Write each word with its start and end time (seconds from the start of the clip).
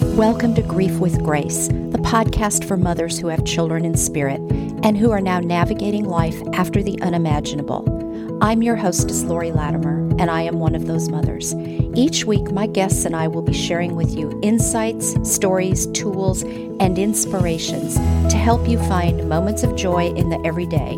Welcome 0.00 0.54
to 0.54 0.62
Grief 0.62 0.98
with 0.98 1.22
Grace, 1.24 1.66
the 1.68 1.98
podcast 1.98 2.64
for 2.68 2.76
mothers 2.76 3.18
who 3.18 3.26
have 3.26 3.44
children 3.44 3.84
in 3.84 3.96
spirit 3.96 4.40
and 4.84 4.96
who 4.96 5.10
are 5.10 5.20
now 5.20 5.40
navigating 5.40 6.04
life 6.04 6.40
after 6.52 6.84
the 6.84 7.00
unimaginable. 7.02 8.38
I'm 8.40 8.62
your 8.62 8.76
hostess, 8.76 9.24
Lori 9.24 9.50
Latimer, 9.50 10.08
and 10.20 10.30
I 10.30 10.42
am 10.42 10.60
one 10.60 10.76
of 10.76 10.86
those 10.86 11.08
mothers. 11.08 11.52
Each 11.96 12.24
week, 12.24 12.52
my 12.52 12.68
guests 12.68 13.04
and 13.06 13.16
I 13.16 13.26
will 13.26 13.42
be 13.42 13.52
sharing 13.52 13.96
with 13.96 14.14
you 14.16 14.38
insights, 14.40 15.16
stories, 15.28 15.86
tools, 15.88 16.42
and 16.42 16.96
inspirations 16.96 17.96
to 18.30 18.36
help 18.36 18.68
you 18.68 18.78
find 18.84 19.28
moments 19.28 19.64
of 19.64 19.74
joy 19.74 20.12
in 20.12 20.30
the 20.30 20.40
everyday. 20.44 20.96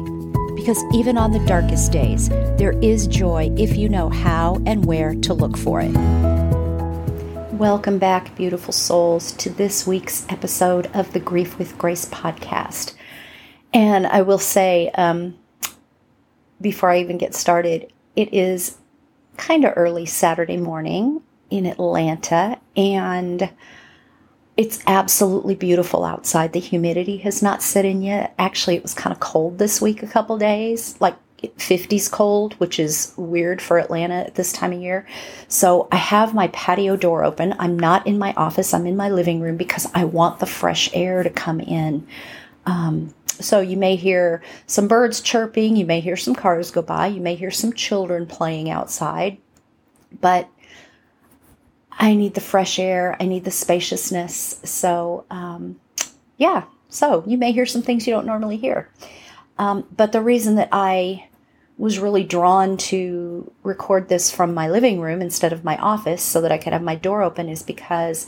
Because 0.56 0.82
even 0.92 1.16
on 1.16 1.32
the 1.32 1.44
darkest 1.46 1.90
days, 1.90 2.28
there 2.28 2.78
is 2.82 3.06
joy 3.06 3.50
if 3.56 3.76
you 3.76 3.88
know 3.88 4.10
how 4.10 4.60
and 4.66 4.84
where 4.84 5.14
to 5.14 5.32
look 5.32 5.56
for 5.56 5.80
it. 5.80 6.29
Welcome 7.60 7.98
back, 7.98 8.34
beautiful 8.36 8.72
souls, 8.72 9.32
to 9.32 9.50
this 9.50 9.86
week's 9.86 10.24
episode 10.30 10.86
of 10.94 11.12
the 11.12 11.20
Grief 11.20 11.58
with 11.58 11.76
Grace 11.76 12.06
podcast. 12.06 12.94
And 13.74 14.06
I 14.06 14.22
will 14.22 14.38
say, 14.38 14.88
um, 14.94 15.36
before 16.58 16.88
I 16.88 17.00
even 17.00 17.18
get 17.18 17.34
started, 17.34 17.92
it 18.16 18.32
is 18.32 18.78
kind 19.36 19.66
of 19.66 19.74
early 19.76 20.06
Saturday 20.06 20.56
morning 20.56 21.20
in 21.50 21.66
Atlanta, 21.66 22.58
and 22.78 23.50
it's 24.56 24.82
absolutely 24.86 25.54
beautiful 25.54 26.02
outside. 26.02 26.54
The 26.54 26.60
humidity 26.60 27.18
has 27.18 27.42
not 27.42 27.62
set 27.62 27.84
in 27.84 28.00
yet. 28.00 28.32
Actually, 28.38 28.76
it 28.76 28.82
was 28.82 28.94
kind 28.94 29.12
of 29.12 29.20
cold 29.20 29.58
this 29.58 29.82
week, 29.82 30.02
a 30.02 30.06
couple 30.06 30.38
days, 30.38 30.96
like 30.98 31.16
50s 31.58 32.10
cold, 32.10 32.54
which 32.54 32.78
is 32.78 33.12
weird 33.16 33.60
for 33.62 33.78
Atlanta 33.78 34.14
at 34.14 34.34
this 34.34 34.52
time 34.52 34.72
of 34.72 34.80
year. 34.80 35.06
So 35.48 35.88
I 35.90 35.96
have 35.96 36.34
my 36.34 36.48
patio 36.48 36.96
door 36.96 37.24
open. 37.24 37.54
I'm 37.58 37.78
not 37.78 38.06
in 38.06 38.18
my 38.18 38.32
office, 38.34 38.74
I'm 38.74 38.86
in 38.86 38.96
my 38.96 39.08
living 39.08 39.40
room 39.40 39.56
because 39.56 39.86
I 39.94 40.04
want 40.04 40.40
the 40.40 40.46
fresh 40.46 40.90
air 40.92 41.22
to 41.22 41.30
come 41.30 41.60
in. 41.60 42.06
Um, 42.66 43.14
so 43.40 43.60
you 43.60 43.76
may 43.76 43.96
hear 43.96 44.42
some 44.66 44.86
birds 44.86 45.20
chirping, 45.20 45.76
you 45.76 45.86
may 45.86 46.00
hear 46.00 46.16
some 46.16 46.34
cars 46.34 46.70
go 46.70 46.82
by, 46.82 47.06
you 47.06 47.20
may 47.20 47.34
hear 47.34 47.50
some 47.50 47.72
children 47.72 48.26
playing 48.26 48.68
outside, 48.68 49.38
but 50.20 50.48
I 51.92 52.14
need 52.14 52.34
the 52.34 52.40
fresh 52.40 52.78
air, 52.78 53.16
I 53.18 53.26
need 53.26 53.44
the 53.44 53.50
spaciousness. 53.50 54.60
So, 54.64 55.24
um, 55.30 55.80
yeah, 56.36 56.64
so 56.88 57.24
you 57.26 57.38
may 57.38 57.52
hear 57.52 57.66
some 57.66 57.82
things 57.82 58.06
you 58.06 58.12
don't 58.12 58.26
normally 58.26 58.56
hear. 58.56 58.90
Um, 59.58 59.86
but 59.94 60.12
the 60.12 60.22
reason 60.22 60.56
that 60.56 60.68
I 60.72 61.28
was 61.80 61.98
really 61.98 62.24
drawn 62.24 62.76
to 62.76 63.50
record 63.62 64.08
this 64.08 64.30
from 64.30 64.52
my 64.52 64.68
living 64.68 65.00
room 65.00 65.22
instead 65.22 65.50
of 65.50 65.64
my 65.64 65.78
office 65.78 66.22
so 66.22 66.42
that 66.42 66.52
I 66.52 66.58
could 66.58 66.74
have 66.74 66.82
my 66.82 66.94
door 66.94 67.22
open 67.22 67.48
is 67.48 67.62
because 67.62 68.26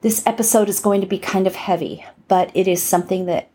this 0.00 0.26
episode 0.26 0.68
is 0.68 0.80
going 0.80 1.00
to 1.00 1.06
be 1.06 1.18
kind 1.18 1.46
of 1.46 1.54
heavy, 1.54 2.04
but 2.26 2.50
it 2.54 2.66
is 2.66 2.82
something 2.82 3.26
that 3.26 3.48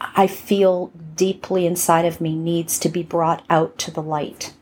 I 0.00 0.28
feel 0.28 0.92
deeply 1.16 1.66
inside 1.66 2.04
of 2.04 2.20
me 2.20 2.36
needs 2.36 2.78
to 2.78 2.88
be 2.88 3.02
brought 3.02 3.44
out 3.50 3.76
to 3.78 3.90
the 3.90 4.02
light. 4.02 4.54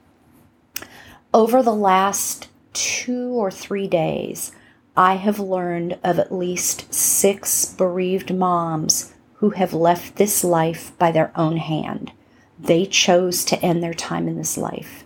Over 1.34 1.62
the 1.62 1.74
last 1.74 2.48
two 2.72 3.28
or 3.32 3.50
three 3.50 3.88
days, 3.88 4.52
I 4.96 5.16
have 5.16 5.38
learned 5.38 5.98
of 6.02 6.18
at 6.18 6.32
least 6.32 6.94
six 6.94 7.66
bereaved 7.66 8.34
moms 8.34 9.12
who 9.34 9.50
have 9.50 9.74
left 9.74 10.16
this 10.16 10.42
life 10.42 10.96
by 10.98 11.12
their 11.12 11.30
own 11.36 11.58
hand. 11.58 12.12
They 12.62 12.86
chose 12.86 13.44
to 13.46 13.60
end 13.60 13.82
their 13.82 13.94
time 13.94 14.28
in 14.28 14.36
this 14.36 14.56
life. 14.56 15.04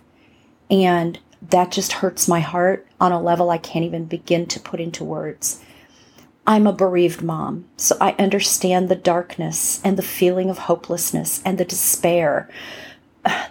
And 0.69 1.17
that 1.49 1.71
just 1.71 1.93
hurts 1.93 2.27
my 2.27 2.39
heart 2.39 2.87
on 3.01 3.11
a 3.11 3.21
level 3.21 3.49
I 3.49 3.57
can't 3.57 3.85
even 3.85 4.05
begin 4.05 4.45
to 4.47 4.59
put 4.59 4.79
into 4.79 5.03
words. 5.03 5.63
I'm 6.45 6.67
a 6.67 6.73
bereaved 6.73 7.23
mom, 7.23 7.65
so 7.75 7.97
I 7.99 8.11
understand 8.19 8.89
the 8.89 8.95
darkness 8.95 9.81
and 9.83 9.97
the 9.97 10.03
feeling 10.03 10.49
of 10.49 10.59
hopelessness 10.59 11.41
and 11.43 11.57
the 11.57 11.65
despair, 11.65 12.47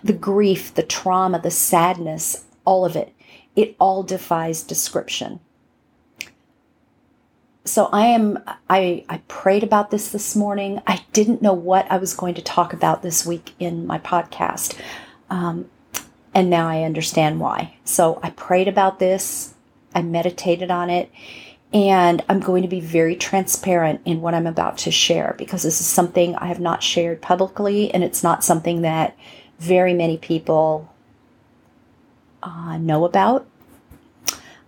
the 0.05 0.13
grief, 0.13 0.73
the 0.73 0.83
trauma, 0.85 1.41
the 1.41 1.51
sadness, 1.51 2.45
all 2.65 2.85
of 2.85 2.95
it. 2.97 3.13
It 3.57 3.75
all 3.81 4.03
defies 4.03 4.63
description 4.63 5.41
so 7.67 7.87
I 7.93 8.07
am 8.07 8.39
I 8.71 9.05
I 9.09 9.19
prayed 9.29 9.65
about 9.65 9.91
this 9.91 10.11
this 10.11 10.37
morning. 10.37 10.81
I 10.87 11.05
didn't 11.13 11.43
know 11.43 11.53
what 11.53 11.91
I 11.91 11.99
was 11.99 12.15
going 12.15 12.35
to 12.35 12.43
talk 12.43 12.73
about 12.73 13.03
this 13.03 13.27
week 13.27 13.55
in 13.59 13.87
my 13.87 13.99
podcast. 13.99 14.79
Um, 15.29 15.69
and 16.33 16.49
now 16.49 16.69
I 16.69 16.83
understand 16.83 17.41
why. 17.41 17.77
So 17.85 18.21
I 18.23 18.31
prayed 18.31 18.69
about 18.69 18.99
this, 18.99 19.55
I 19.95 20.03
meditated 20.03 20.71
on 20.71 20.91
it, 20.91 21.11
and 21.73 22.23
I'm 22.29 22.41
going 22.41 22.63
to 22.63 22.69
be 22.69 22.81
very 22.81 23.17
transparent 23.17 24.03
in 24.05 24.21
what 24.21 24.35
I'm 24.35 24.47
about 24.47 24.79
to 24.79 24.91
share 24.91 25.35
because 25.39 25.63
this 25.63 25.81
is 25.81 25.87
something 25.87 26.37
I 26.37 26.47
have 26.47 26.61
not 26.61 26.83
shared 26.83 27.21
publicly, 27.21 27.93
and 27.93 28.05
it's 28.05 28.23
not 28.23 28.45
something 28.45 28.83
that 28.83 29.17
very 29.59 29.95
many 29.95 30.19
people 30.19 30.93
uh, 32.43 32.77
know 32.79 33.05
about. 33.05 33.47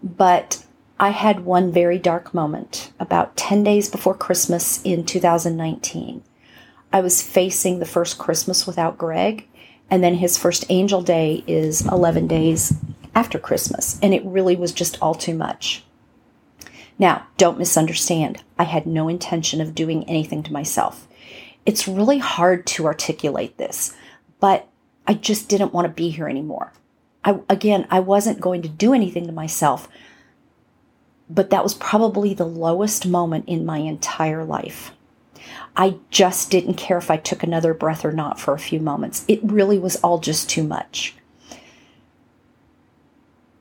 But 0.02 0.64
I 1.00 1.10
had 1.10 1.44
one 1.44 1.70
very 1.70 1.96
dark 1.96 2.34
moment 2.34 2.92
about 2.98 3.36
10 3.36 3.62
days 3.62 3.88
before 3.88 4.14
Christmas 4.14 4.82
in 4.82 5.04
2019. 5.04 6.24
I 6.92 7.00
was 7.00 7.22
facing 7.22 7.78
the 7.78 7.86
first 7.86 8.18
Christmas 8.18 8.66
without 8.66 8.98
Greg, 8.98 9.46
and 9.88 10.02
then 10.02 10.14
his 10.14 10.36
first 10.36 10.66
angel 10.70 11.00
day 11.02 11.44
is 11.46 11.86
11 11.86 12.26
days 12.26 12.74
after 13.14 13.38
Christmas, 13.38 13.96
and 14.02 14.12
it 14.12 14.24
really 14.24 14.56
was 14.56 14.72
just 14.72 15.00
all 15.00 15.14
too 15.14 15.34
much. 15.34 15.84
Now, 16.98 17.28
don't 17.36 17.58
misunderstand, 17.58 18.42
I 18.58 18.64
had 18.64 18.84
no 18.84 19.08
intention 19.08 19.60
of 19.60 19.76
doing 19.76 20.02
anything 20.08 20.42
to 20.42 20.52
myself. 20.52 21.06
It's 21.64 21.86
really 21.86 22.18
hard 22.18 22.66
to 22.68 22.86
articulate 22.86 23.56
this, 23.56 23.94
but 24.40 24.66
I 25.06 25.14
just 25.14 25.48
didn't 25.48 25.72
want 25.72 25.86
to 25.86 25.92
be 25.92 26.10
here 26.10 26.28
anymore. 26.28 26.72
I, 27.22 27.38
again, 27.48 27.86
I 27.88 28.00
wasn't 28.00 28.40
going 28.40 28.62
to 28.62 28.68
do 28.68 28.92
anything 28.92 29.26
to 29.26 29.32
myself 29.32 29.88
but 31.30 31.50
that 31.50 31.62
was 31.62 31.74
probably 31.74 32.34
the 32.34 32.46
lowest 32.46 33.06
moment 33.06 33.48
in 33.48 33.66
my 33.66 33.78
entire 33.78 34.44
life. 34.44 34.92
I 35.76 35.96
just 36.10 36.50
didn't 36.50 36.74
care 36.74 36.98
if 36.98 37.10
I 37.10 37.16
took 37.16 37.42
another 37.42 37.72
breath 37.74 38.04
or 38.04 38.12
not 38.12 38.40
for 38.40 38.54
a 38.54 38.58
few 38.58 38.80
moments. 38.80 39.24
It 39.28 39.40
really 39.42 39.78
was 39.78 39.96
all 39.96 40.18
just 40.18 40.50
too 40.50 40.64
much. 40.64 41.14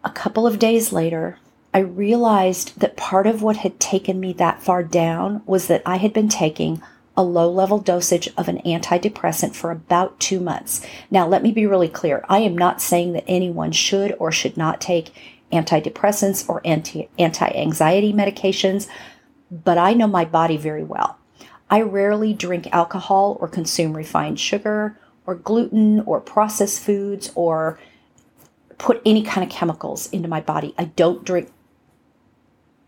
A 0.03 0.09
couple 0.09 0.47
of 0.47 0.57
days 0.57 0.91
later, 0.91 1.38
I 1.73 1.79
realized 1.79 2.79
that 2.79 2.97
part 2.97 3.28
of 3.28 3.44
what 3.44 3.57
had 3.57 3.79
taken 3.79 4.19
me 4.19 4.34
that 4.34 4.63
far 4.63 4.81
down 4.81 5.44
was 5.45 5.67
that 5.67 5.84
I 5.85 5.97
had 5.97 6.13
been 6.13 6.29
taking 6.29 6.81
a 7.16 7.23
low 7.23 7.51
level 7.51 7.79
dosage 7.79 8.29
of 8.38 8.47
an 8.47 8.59
antidepressant 8.59 9.53
for 9.55 9.72
about 9.72 10.19
two 10.19 10.39
months. 10.39 10.85
Now, 11.11 11.28
let 11.28 11.44
me 11.44 11.51
be 11.51 11.66
really 11.66 11.89
clear. 11.89 12.23
I 12.29 12.39
am 12.39 12.57
not 12.57 12.81
saying 12.81 13.13
that 13.13 13.25
anyone 13.28 13.72
should 13.72 14.16
or 14.19 14.31
should 14.31 14.55
not 14.55 14.79
take 14.79 15.36
antidepressants 15.52 16.47
or 16.50 16.62
anti 16.66 17.09
anxiety 17.18 18.13
medications, 18.13 18.88
but 19.52 19.78
I 19.78 19.94
know 19.94 20.08
my 20.08 20.25
body 20.25 20.58
very 20.58 20.84
well. 20.84 21.18
I 21.69 21.81
rarely 21.81 22.34
drink 22.34 22.68
alcohol 22.72 23.38
or 23.40 23.47
consume 23.47 23.96
refined 23.96 24.40
sugar 24.40 24.97
or 25.25 25.35
gluten 25.35 26.02
or 26.02 26.22
processed 26.22 26.81
foods 26.81 27.31
or 27.35 27.78
put 28.78 29.02
any 29.06 29.24
kind 29.24 29.44
of 29.44 29.50
chemicals 29.52 30.09
into 30.12 30.28
my 30.28 30.40
body. 30.40 30.74
I 30.78 30.85
don't 30.85 31.24
drink 31.24 31.52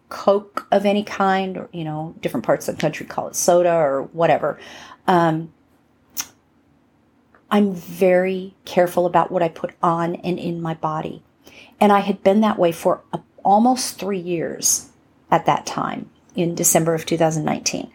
Coke 0.07 0.67
of 0.71 0.85
any 0.85 1.03
kind, 1.03 1.57
or, 1.57 1.69
you 1.71 1.83
know, 1.83 2.15
different 2.21 2.45
parts 2.45 2.67
of 2.67 2.75
the 2.75 2.81
country 2.81 3.05
call 3.05 3.27
it 3.27 3.35
soda 3.35 3.73
or 3.73 4.03
whatever. 4.03 4.59
Um, 5.07 5.53
I'm 7.51 7.73
very 7.73 8.55
careful 8.65 9.05
about 9.05 9.31
what 9.31 9.43
I 9.43 9.49
put 9.49 9.73
on 9.81 10.15
and 10.15 10.39
in 10.39 10.61
my 10.61 10.73
body. 10.73 11.23
And 11.79 11.91
I 11.91 11.99
had 11.99 12.23
been 12.23 12.41
that 12.41 12.59
way 12.59 12.71
for 12.71 13.01
a, 13.13 13.19
almost 13.43 13.97
three 13.97 14.19
years 14.19 14.89
at 15.31 15.45
that 15.45 15.65
time 15.65 16.09
in 16.35 16.55
December 16.55 16.93
of 16.93 17.05
2019 17.05 17.91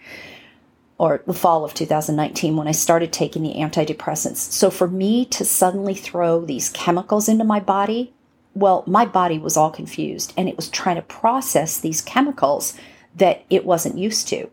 or 0.99 1.23
the 1.27 1.35
fall 1.35 1.65
of 1.65 1.75
2019 1.75 2.57
when 2.57 2.69
I 2.69 2.73
started 2.73 3.13
taking 3.13 3.43
the 3.43 3.55
antidepressants. 3.55 4.37
So 4.37 4.71
for 4.71 4.87
me 4.87 5.25
to 5.27 5.45
suddenly 5.45 5.95
throw 5.95 6.45
these 6.45 6.71
chemicals 6.71 7.29
into 7.29 7.45
my 7.45 7.61
body, 7.61 8.13
well, 8.55 8.85
my 8.87 9.05
body 9.05 9.39
was 9.39 9.57
all 9.57 9.71
confused 9.71 10.33
and 10.37 10.49
it 10.49 10.57
was 10.57 10.69
trying 10.69 10.97
to 10.97 11.03
process 11.03 11.81
these 11.81 12.01
chemicals 12.01 12.75
that 13.17 13.45
it 13.51 13.65
wasn't 13.65 13.99
used 13.99 14.29
to. 14.29 14.49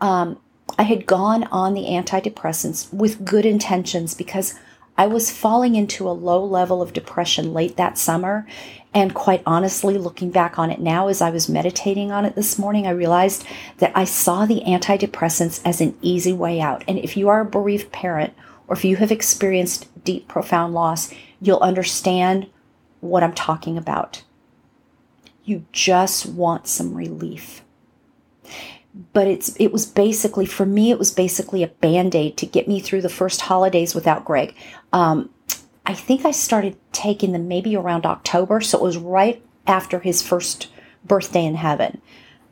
Um, 0.00 0.38
I 0.78 0.82
had 0.82 1.06
gone 1.06 1.44
on 1.44 1.74
the 1.74 1.84
antidepressants 1.84 2.92
with 2.92 3.24
good 3.24 3.46
intentions 3.46 4.14
because 4.14 4.54
I 4.96 5.06
was 5.06 5.30
falling 5.30 5.74
into 5.74 6.08
a 6.08 6.12
low 6.12 6.44
level 6.44 6.80
of 6.80 6.92
depression 6.92 7.52
late 7.52 7.76
that 7.76 7.98
summer. 7.98 8.46
And 8.92 9.12
quite 9.12 9.42
honestly, 9.44 9.98
looking 9.98 10.30
back 10.30 10.56
on 10.56 10.70
it 10.70 10.78
now, 10.78 11.08
as 11.08 11.20
I 11.20 11.30
was 11.30 11.48
meditating 11.48 12.12
on 12.12 12.24
it 12.24 12.36
this 12.36 12.58
morning, 12.58 12.86
I 12.86 12.90
realized 12.90 13.44
that 13.78 13.90
I 13.94 14.04
saw 14.04 14.46
the 14.46 14.62
antidepressants 14.64 15.60
as 15.64 15.80
an 15.80 15.96
easy 16.00 16.32
way 16.32 16.60
out. 16.60 16.84
And 16.86 16.98
if 16.98 17.16
you 17.16 17.28
are 17.28 17.40
a 17.40 17.44
bereaved 17.44 17.90
parent, 17.90 18.34
or 18.68 18.76
if 18.76 18.84
you 18.84 18.96
have 18.96 19.10
experienced 19.10 19.88
deep, 20.04 20.28
profound 20.28 20.74
loss, 20.74 21.12
you'll 21.40 21.58
understand 21.58 22.48
what 23.00 23.24
I'm 23.24 23.34
talking 23.34 23.76
about. 23.76 24.22
You 25.44 25.66
just 25.72 26.24
want 26.24 26.68
some 26.68 26.94
relief. 26.94 27.62
But 29.12 29.26
it's 29.26 29.56
it 29.58 29.72
was 29.72 29.86
basically 29.86 30.46
for 30.46 30.64
me 30.64 30.90
it 30.90 30.98
was 30.98 31.10
basically 31.10 31.62
a 31.62 31.68
band-aid 31.68 32.36
to 32.36 32.46
get 32.46 32.68
me 32.68 32.78
through 32.78 33.02
the 33.02 33.08
first 33.08 33.40
holidays 33.40 33.94
without 33.94 34.24
Greg. 34.24 34.54
Um, 34.92 35.30
I 35.86 35.94
think 35.94 36.24
I 36.24 36.30
started 36.30 36.76
taking 36.92 37.32
them 37.32 37.48
maybe 37.48 37.76
around 37.76 38.06
October, 38.06 38.60
so 38.60 38.78
it 38.78 38.84
was 38.84 38.96
right 38.96 39.42
after 39.66 39.98
his 40.00 40.22
first 40.22 40.68
birthday 41.04 41.44
in 41.44 41.56
heaven. 41.56 42.00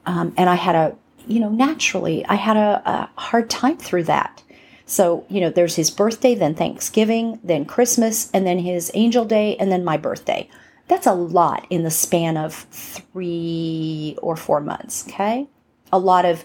Um, 0.04 0.34
and 0.36 0.50
I 0.50 0.56
had 0.56 0.74
a, 0.74 0.96
you 1.26 1.40
know, 1.40 1.48
naturally, 1.48 2.26
I 2.26 2.34
had 2.34 2.56
a, 2.56 2.82
a 2.84 3.10
hard 3.20 3.48
time 3.48 3.78
through 3.78 4.04
that. 4.04 4.42
So, 4.84 5.24
you 5.30 5.40
know, 5.40 5.48
there's 5.48 5.76
his 5.76 5.90
birthday, 5.90 6.34
then 6.34 6.54
Thanksgiving, 6.54 7.38
then 7.42 7.64
Christmas, 7.64 8.30
and 8.32 8.46
then 8.46 8.58
his 8.58 8.90
angel 8.94 9.24
day, 9.24 9.56
and 9.56 9.72
then 9.72 9.84
my 9.84 9.96
birthday. 9.96 10.50
That's 10.88 11.06
a 11.06 11.14
lot 11.14 11.66
in 11.70 11.84
the 11.84 11.90
span 11.90 12.36
of 12.36 12.52
three 12.54 14.18
or 14.20 14.36
four 14.36 14.60
months, 14.60 15.06
okay? 15.08 15.46
A 15.92 15.98
lot 15.98 16.24
of 16.24 16.44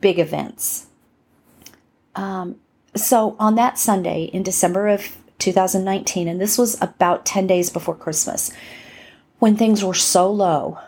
big 0.00 0.18
events. 0.18 0.86
Um, 2.14 2.56
so, 2.94 3.36
on 3.38 3.54
that 3.54 3.78
Sunday 3.78 4.24
in 4.24 4.42
December 4.42 4.88
of 4.88 5.16
2019, 5.38 6.26
and 6.28 6.40
this 6.40 6.58
was 6.58 6.80
about 6.82 7.24
10 7.24 7.46
days 7.46 7.70
before 7.70 7.94
Christmas, 7.94 8.50
when 9.38 9.56
things 9.56 9.84
were 9.84 9.94
so 9.94 10.30
low, 10.30 10.78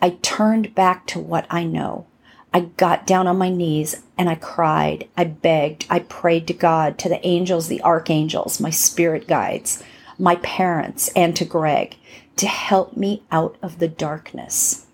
I 0.00 0.10
turned 0.22 0.74
back 0.74 1.06
to 1.08 1.20
what 1.20 1.46
I 1.50 1.64
know. 1.64 2.06
I 2.52 2.60
got 2.60 3.06
down 3.06 3.26
on 3.26 3.36
my 3.36 3.50
knees 3.50 4.02
and 4.16 4.28
I 4.28 4.34
cried. 4.36 5.08
I 5.16 5.24
begged. 5.24 5.86
I 5.90 6.00
prayed 6.00 6.46
to 6.46 6.54
God, 6.54 6.98
to 6.98 7.08
the 7.08 7.24
angels, 7.26 7.68
the 7.68 7.82
archangels, 7.82 8.60
my 8.60 8.70
spirit 8.70 9.28
guides, 9.28 9.82
my 10.18 10.36
parents, 10.36 11.08
and 11.14 11.36
to 11.36 11.44
Greg 11.44 11.96
to 12.36 12.46
help 12.46 12.96
me 12.96 13.22
out 13.30 13.56
of 13.62 13.78
the 13.78 13.88
darkness. 13.88 14.86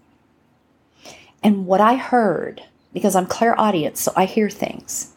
And 1.44 1.66
what 1.66 1.80
I 1.82 1.96
heard, 1.96 2.62
because 2.94 3.14
I'm 3.14 3.26
clairaudient, 3.26 3.98
so 3.98 4.12
I 4.16 4.24
hear 4.24 4.48
things, 4.48 5.12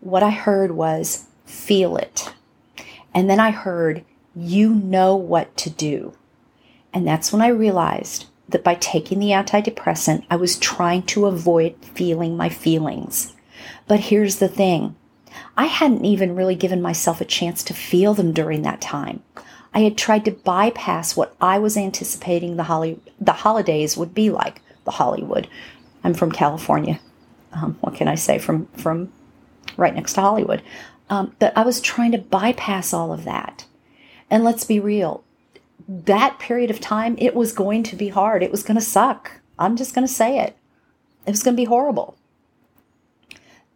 what 0.00 0.22
I 0.22 0.30
heard 0.30 0.72
was, 0.72 1.26
feel 1.44 1.96
it. 1.96 2.32
And 3.14 3.28
then 3.28 3.38
I 3.38 3.50
heard, 3.50 4.04
you 4.34 4.74
know 4.74 5.14
what 5.14 5.56
to 5.58 5.70
do. 5.70 6.14
And 6.92 7.06
that's 7.06 7.32
when 7.32 7.42
I 7.42 7.48
realized 7.48 8.26
that 8.48 8.64
by 8.64 8.74
taking 8.76 9.18
the 9.18 9.30
antidepressant, 9.30 10.24
I 10.30 10.36
was 10.36 10.58
trying 10.58 11.02
to 11.04 11.26
avoid 11.26 11.76
feeling 11.82 12.36
my 12.36 12.48
feelings. 12.48 13.34
But 13.86 14.00
here's 14.00 14.36
the 14.36 14.48
thing 14.48 14.96
I 15.56 15.66
hadn't 15.66 16.04
even 16.04 16.36
really 16.36 16.54
given 16.54 16.80
myself 16.80 17.20
a 17.20 17.24
chance 17.24 17.62
to 17.64 17.74
feel 17.74 18.14
them 18.14 18.32
during 18.32 18.62
that 18.62 18.80
time. 18.80 19.22
I 19.74 19.80
had 19.80 19.98
tried 19.98 20.24
to 20.26 20.30
bypass 20.30 21.16
what 21.16 21.34
I 21.40 21.58
was 21.58 21.76
anticipating 21.76 22.56
the, 22.56 22.62
Holly, 22.62 23.00
the 23.20 23.32
holidays 23.32 23.96
would 23.96 24.14
be 24.14 24.30
like, 24.30 24.62
the 24.84 24.92
Hollywood. 24.92 25.48
I'm 26.04 26.14
from 26.14 26.30
California. 26.30 27.00
Um, 27.52 27.76
what 27.80 27.94
can 27.94 28.06
I 28.06 28.14
say? 28.14 28.38
From, 28.38 28.66
from 28.76 29.12
right 29.76 29.94
next 29.94 30.14
to 30.14 30.20
Hollywood. 30.20 30.62
Um, 31.10 31.34
but 31.38 31.56
I 31.56 31.62
was 31.62 31.80
trying 31.80 32.12
to 32.12 32.18
bypass 32.18 32.92
all 32.92 33.12
of 33.12 33.24
that. 33.24 33.66
And 34.30 34.44
let's 34.44 34.64
be 34.64 34.80
real, 34.80 35.24
that 35.88 36.38
period 36.38 36.70
of 36.70 36.80
time, 36.80 37.16
it 37.18 37.34
was 37.34 37.52
going 37.52 37.82
to 37.84 37.96
be 37.96 38.08
hard. 38.08 38.42
It 38.42 38.50
was 38.50 38.62
going 38.62 38.76
to 38.76 38.80
suck. 38.80 39.40
I'm 39.58 39.76
just 39.76 39.94
going 39.94 40.06
to 40.06 40.12
say 40.12 40.38
it. 40.38 40.56
It 41.26 41.30
was 41.30 41.42
going 41.42 41.56
to 41.56 41.60
be 41.60 41.66
horrible. 41.66 42.16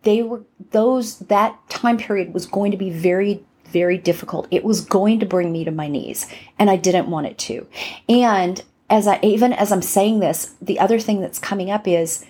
They 0.03 0.23
were, 0.23 0.43
those, 0.71 1.19
that 1.19 1.59
time 1.69 1.99
period 1.99 2.33
was 2.33 2.47
going 2.47 2.71
to 2.71 2.77
be 2.77 2.91
very, 2.91 3.45
very 3.73 3.99
difficult. 3.99 4.49
It 4.51 4.65
was 4.65 4.81
going 4.81 5.21
to 5.21 5.27
bring 5.27 5.53
me 5.53 5.65
to 5.65 5.71
my 5.71 5.89
knees, 5.89 6.27
and 6.59 6.71
I 6.71 6.77
didn't 6.77 7.11
want 7.11 7.27
it 7.27 7.39
to. 7.39 7.67
And 8.09 8.63
as 8.91 9.07
I, 9.07 9.19
even 9.23 9.53
as 9.53 9.73
I'm 9.73 9.83
saying 9.83 10.21
this, 10.21 10.55
the 10.61 10.81
other 10.81 10.99
thing 10.99 11.21
that's 11.21 11.39
coming 11.39 11.71
up 11.71 11.87
is, 11.87 12.25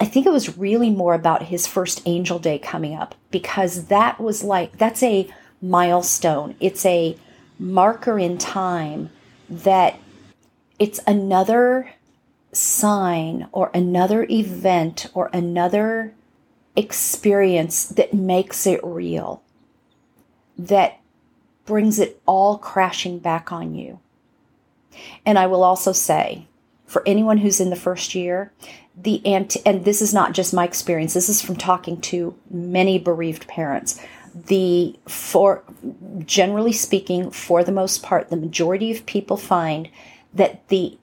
I 0.00 0.04
think 0.04 0.26
it 0.26 0.32
was 0.32 0.58
really 0.58 0.90
more 0.90 1.14
about 1.14 1.44
his 1.44 1.66
first 1.66 2.02
angel 2.06 2.38
day 2.38 2.58
coming 2.58 2.94
up 2.94 3.14
because 3.30 3.86
that 3.86 4.20
was 4.20 4.42
like, 4.42 4.76
that's 4.76 5.02
a 5.02 5.32
milestone. 5.60 6.54
It's 6.60 6.84
a, 6.84 7.16
marker 7.58 8.18
in 8.18 8.38
time 8.38 9.10
that 9.48 9.98
it's 10.78 11.00
another 11.06 11.92
sign 12.52 13.48
or 13.52 13.70
another 13.74 14.26
event 14.30 15.06
or 15.14 15.30
another 15.32 16.14
experience 16.74 17.86
that 17.86 18.12
makes 18.12 18.66
it 18.66 18.80
real, 18.82 19.42
that 20.58 21.00
brings 21.64 21.98
it 21.98 22.20
all 22.26 22.58
crashing 22.58 23.18
back 23.18 23.52
on 23.52 23.74
you. 23.74 23.98
And 25.24 25.38
I 25.38 25.46
will 25.46 25.62
also 25.62 25.92
say, 25.92 26.46
for 26.86 27.02
anyone 27.06 27.38
who's 27.38 27.60
in 27.60 27.70
the 27.70 27.76
first 27.76 28.14
year, 28.14 28.52
the 28.96 29.20
and 29.26 29.84
this 29.84 30.00
is 30.00 30.14
not 30.14 30.32
just 30.32 30.54
my 30.54 30.64
experience, 30.64 31.12
this 31.12 31.28
is 31.28 31.42
from 31.42 31.56
talking 31.56 32.00
to 32.02 32.34
many 32.50 32.98
bereaved 32.98 33.46
parents 33.46 34.00
the 34.44 34.98
for 35.08 35.64
generally 36.26 36.72
speaking 36.72 37.30
for 37.30 37.64
the 37.64 37.72
most 37.72 38.02
part 38.02 38.28
the 38.28 38.36
majority 38.36 38.90
of 38.92 39.06
people 39.06 39.36
find 39.36 39.88
that 40.34 40.68
the 40.68 40.98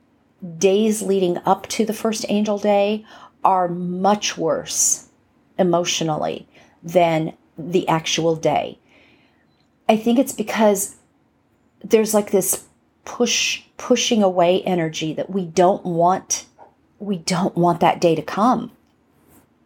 days 0.59 1.01
leading 1.01 1.37
up 1.39 1.65
to 1.67 1.83
the 1.83 1.93
first 1.93 2.25
angel 2.29 2.59
day 2.59 3.03
are 3.43 3.67
much 3.67 4.37
worse 4.37 5.07
emotionally 5.57 6.47
than 6.83 7.33
the 7.57 7.87
actual 7.87 8.35
day 8.35 8.77
i 9.87 9.95
think 9.95 10.19
it's 10.19 10.33
because 10.33 10.95
there's 11.83 12.13
like 12.13 12.31
this 12.31 12.65
push 13.05 13.63
pushing 13.77 14.23
away 14.23 14.61
energy 14.63 15.13
that 15.13 15.29
we 15.29 15.45
don't 15.45 15.85
want 15.85 16.45
we 16.99 17.17
don't 17.17 17.55
want 17.57 17.81
that 17.81 17.99
day 17.99 18.15
to 18.15 18.21
come. 18.21 18.71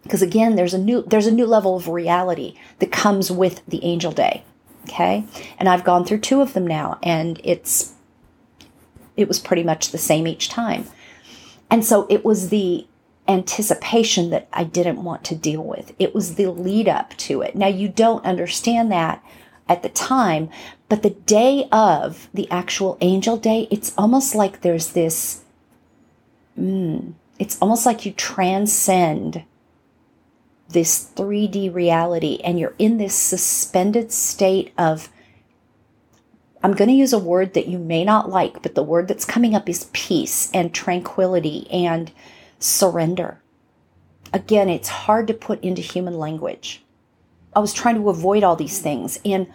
Because 0.04 0.22
again 0.22 0.56
there's 0.56 0.74
a 0.74 0.80
new 0.80 1.04
there's 1.04 1.28
a 1.28 1.32
new 1.32 1.46
level 1.46 1.76
of 1.76 1.88
reality 1.88 2.56
that 2.80 2.92
comes 2.92 3.32
with 3.32 3.62
the 3.68 3.84
angel 3.84 4.12
day 4.12 4.44
okay? 4.86 5.26
And 5.60 5.68
i've 5.68 5.84
gone 5.84 6.06
through 6.06 6.20
two 6.20 6.42
of 6.42 6.54
them 6.54 6.66
now 6.66 6.98
and 7.04 7.42
it's 7.44 7.94
it 9.18 9.28
was 9.28 9.40
pretty 9.40 9.64
much 9.64 9.92
the 9.92 9.98
same 9.98 10.28
each 10.28 10.48
time. 10.48 10.86
And 11.70 11.84
so 11.84 12.08
it 12.10 12.24
was 12.24 12.50
the 12.50 12.88
anticipation 13.28 14.30
that 14.30 14.48
i 14.54 14.64
didn't 14.64 15.04
want 15.04 15.26
to 15.26 15.36
deal 15.36 15.64
with. 15.64 15.94
It 16.00 16.16
was 16.16 16.36
the 16.36 16.48
lead 16.48 16.88
up 16.88 17.16
to 17.18 17.42
it. 17.42 17.56
Now 17.56 17.68
you 17.68 17.90
don't 17.90 18.26
understand 18.26 18.92
that 18.94 19.22
at 19.70 19.84
the 19.84 19.90
time 19.90 20.50
but 20.90 21.04
the 21.04 21.10
day 21.10 21.68
of 21.72 22.30
the 22.34 22.50
actual 22.50 22.98
angel 23.02 23.38
day 23.38 23.68
it's 23.72 23.94
almost 23.98 24.36
like 24.36 24.62
there's 24.62 24.94
this 24.94 25.44
mm, 26.58 27.14
it's 27.40 27.58
almost 27.62 27.86
like 27.86 28.06
you 28.06 28.12
transcend 28.14 29.44
this 30.70 31.12
3D 31.16 31.74
reality 31.74 32.40
and 32.44 32.60
you're 32.60 32.76
in 32.78 32.98
this 32.98 33.16
suspended 33.16 34.12
state 34.12 34.74
of 34.78 35.10
I'm 36.64 36.74
going 36.74 36.90
to 36.90 36.96
use 36.96 37.14
a 37.14 37.20
word 37.20 37.54
that 37.54 37.68
you 37.68 37.78
may 37.78 38.04
not 38.04 38.30
like, 38.30 38.62
but 38.62 38.76
the 38.76 38.84
word 38.84 39.08
that's 39.08 39.26
coming 39.26 39.56
up 39.56 39.70
is 39.70 39.90
peace 39.94 40.50
and 40.54 40.74
tranquility 40.74 41.68
and 41.72 42.12
surrender. 42.60 43.40
Again, 44.34 44.68
it's 44.68 44.90
hard 44.90 45.28
to 45.28 45.34
put 45.34 45.64
into 45.64 45.82
human 45.82 46.18
language. 46.18 46.84
I 47.58 47.60
was 47.60 47.74
trying 47.74 47.96
to 47.96 48.10
avoid 48.10 48.44
all 48.44 48.56
these 48.56 48.80
things 48.80 49.20
and 49.26 49.48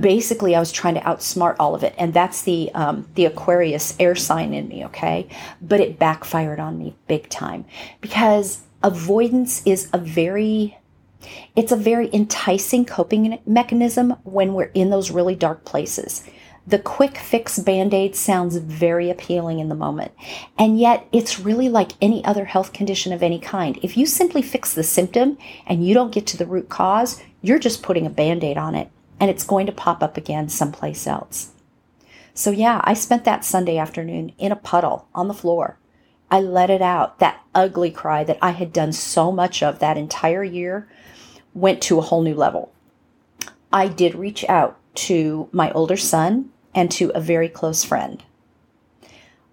basically 0.00 0.54
I 0.54 0.60
was 0.60 0.70
trying 0.70 0.94
to 0.94 1.00
outsmart 1.00 1.56
all 1.58 1.74
of 1.74 1.82
it 1.82 1.96
and 1.98 2.14
that's 2.14 2.42
the 2.42 2.70
um, 2.74 3.08
the 3.16 3.24
Aquarius 3.24 3.96
air 3.98 4.14
sign 4.14 4.54
in 4.54 4.68
me, 4.68 4.84
okay? 4.84 5.26
But 5.60 5.80
it 5.80 5.98
backfired 5.98 6.60
on 6.60 6.78
me 6.78 6.94
big 7.08 7.28
time 7.28 7.64
because 8.00 8.60
avoidance 8.84 9.66
is 9.66 9.90
a 9.92 9.98
very 9.98 10.78
it's 11.56 11.72
a 11.72 11.76
very 11.76 12.08
enticing 12.14 12.84
coping 12.84 13.40
mechanism 13.44 14.10
when 14.22 14.54
we're 14.54 14.70
in 14.72 14.90
those 14.90 15.10
really 15.10 15.34
dark 15.34 15.64
places. 15.64 16.22
The 16.70 16.78
quick 16.78 17.18
fix 17.18 17.58
band 17.58 17.92
aid 17.92 18.16
sounds 18.16 18.56
very 18.56 19.10
appealing 19.10 19.58
in 19.58 19.68
the 19.68 19.74
moment. 19.74 20.12
And 20.58 20.78
yet, 20.78 21.06
it's 21.12 21.40
really 21.40 21.68
like 21.68 21.92
any 22.00 22.24
other 22.24 22.44
health 22.44 22.72
condition 22.72 23.12
of 23.12 23.22
any 23.22 23.38
kind. 23.38 23.78
If 23.82 23.96
you 23.96 24.06
simply 24.06 24.40
fix 24.40 24.72
the 24.72 24.82
symptom 24.82 25.36
and 25.66 25.86
you 25.86 25.94
don't 25.94 26.12
get 26.12 26.26
to 26.28 26.36
the 26.36 26.46
root 26.46 26.68
cause, 26.68 27.22
you're 27.42 27.58
just 27.58 27.82
putting 27.82 28.06
a 28.06 28.10
band 28.10 28.44
aid 28.44 28.56
on 28.56 28.74
it 28.74 28.90
and 29.18 29.30
it's 29.30 29.44
going 29.44 29.66
to 29.66 29.72
pop 29.72 30.02
up 30.02 30.16
again 30.16 30.48
someplace 30.48 31.06
else. 31.06 31.50
So, 32.34 32.50
yeah, 32.50 32.80
I 32.84 32.94
spent 32.94 33.24
that 33.24 33.44
Sunday 33.44 33.76
afternoon 33.76 34.32
in 34.38 34.52
a 34.52 34.56
puddle 34.56 35.08
on 35.14 35.28
the 35.28 35.34
floor 35.34 35.76
I 36.30 36.40
let 36.40 36.70
it 36.70 36.80
out. 36.80 37.18
That 37.18 37.42
ugly 37.54 37.90
cry 37.90 38.22
that 38.24 38.38
I 38.40 38.50
had 38.50 38.72
done 38.72 38.92
so 38.92 39.32
much 39.32 39.62
of 39.62 39.80
that 39.80 39.96
entire 39.96 40.44
year 40.44 40.88
went 41.54 41.82
to 41.82 41.98
a 41.98 42.02
whole 42.02 42.22
new 42.22 42.34
level. 42.34 42.72
I 43.72 43.88
did 43.88 44.14
reach 44.14 44.44
out 44.48 44.78
to 44.94 45.48
my 45.52 45.72
older 45.72 45.96
son 45.96 46.50
and 46.74 46.90
to 46.92 47.10
a 47.10 47.20
very 47.20 47.48
close 47.48 47.84
friend. 47.84 48.22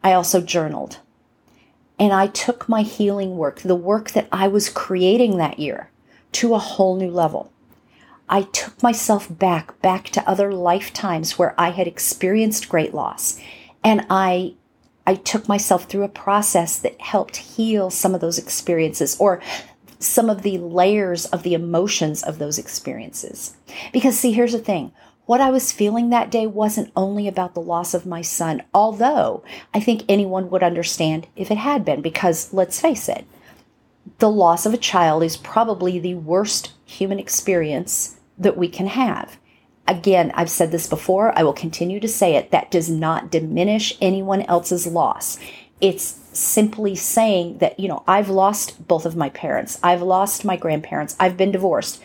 I 0.04 0.14
also 0.14 0.42
journaled. 0.42 1.00
And 2.00 2.14
I 2.14 2.28
took 2.28 2.70
my 2.70 2.84
healing 2.84 3.38
work, 3.38 3.62
the 3.62 3.76
work 3.76 4.12
that 4.12 4.28
I 4.32 4.48
was 4.48 4.70
creating 4.70 5.38
that 5.38 5.60
year, 5.60 5.90
to 6.34 6.54
a 6.54 6.60
whole 6.60 6.96
new 6.96 7.10
level. 7.10 7.52
I 8.30 8.44
took 8.44 8.84
myself 8.84 9.28
back, 9.30 9.82
back 9.82 10.10
to 10.10 10.30
other 10.30 10.52
lifetimes 10.52 11.40
where 11.40 11.56
I 11.58 11.72
had 11.72 11.88
experienced 11.88 12.70
great 12.70 12.94
loss. 12.94 13.40
And 13.84 14.06
I 14.10 14.56
I 15.08 15.16
took 15.16 15.48
myself 15.48 15.86
through 15.86 16.04
a 16.04 16.10
process 16.10 16.78
that 16.80 17.00
helped 17.00 17.38
heal 17.38 17.90
some 17.90 18.14
of 18.14 18.20
those 18.20 18.38
experiences 18.38 19.16
or 19.22 19.42
some 20.00 20.30
of 20.30 20.42
the 20.42 20.58
layers 20.58 21.26
of 21.28 21.44
the 21.44 21.54
emotions 21.54 22.22
of 22.22 22.40
those 22.40 22.60
experiences. 22.60 23.56
Because, 23.94 24.20
see, 24.20 24.34
here's 24.34 24.52
the 24.52 24.60
thing 24.60 24.92
what 25.28 25.42
I 25.42 25.52
was 25.52 25.74
feeling 25.74 26.10
that 26.10 26.32
day 26.32 26.48
wasn't 26.48 26.92
only 26.96 27.28
about 27.28 27.54
the 27.54 27.62
loss 27.62 27.94
of 27.94 28.06
my 28.06 28.22
son, 28.22 28.64
although 28.74 29.44
I 29.74 29.82
think 29.82 30.04
anyone 30.08 30.50
would 30.50 30.64
understand 30.64 31.28
if 31.36 31.52
it 31.52 31.58
had 31.58 31.84
been, 31.84 32.02
because 32.02 32.54
let's 32.54 32.80
face 32.80 33.10
it, 33.10 33.26
the 34.20 34.32
loss 34.32 34.66
of 34.66 34.74
a 34.74 34.78
child 34.78 35.24
is 35.24 35.36
probably 35.36 36.00
the 36.00 36.16
worst 36.16 36.72
human 36.86 37.20
experience 37.20 38.16
that 38.38 38.58
we 38.58 38.70
can 38.70 38.88
have. 38.88 39.38
Again, 39.86 40.32
I've 40.34 40.50
said 40.50 40.72
this 40.72 40.88
before, 40.88 41.38
I 41.38 41.44
will 41.44 41.54
continue 41.54 42.00
to 42.00 42.08
say 42.08 42.36
it. 42.36 42.52
That 42.52 42.72
does 42.72 42.90
not 42.90 43.30
diminish 43.30 43.98
anyone 44.00 44.44
else's 44.44 44.88
loss. 44.88 45.38
It's 45.82 46.22
simply 46.32 46.96
saying 46.96 47.58
that, 47.58 47.78
you 47.80 47.90
know, 47.90 48.04
I've 48.08 48.30
lost 48.30 48.88
both 48.88 49.06
of 49.06 49.18
my 49.18 49.30
parents, 49.30 49.78
I've 49.84 50.02
lost 50.02 50.46
my 50.46 50.56
grandparents, 50.56 51.18
I've 51.20 51.36
been 51.36 51.52
divorced. 51.52 52.02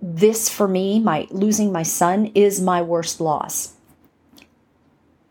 This 0.00 0.48
for 0.48 0.68
me, 0.68 1.00
my 1.00 1.26
losing 1.30 1.72
my 1.72 1.82
son 1.82 2.26
is 2.34 2.60
my 2.60 2.82
worst 2.82 3.20
loss. 3.20 3.74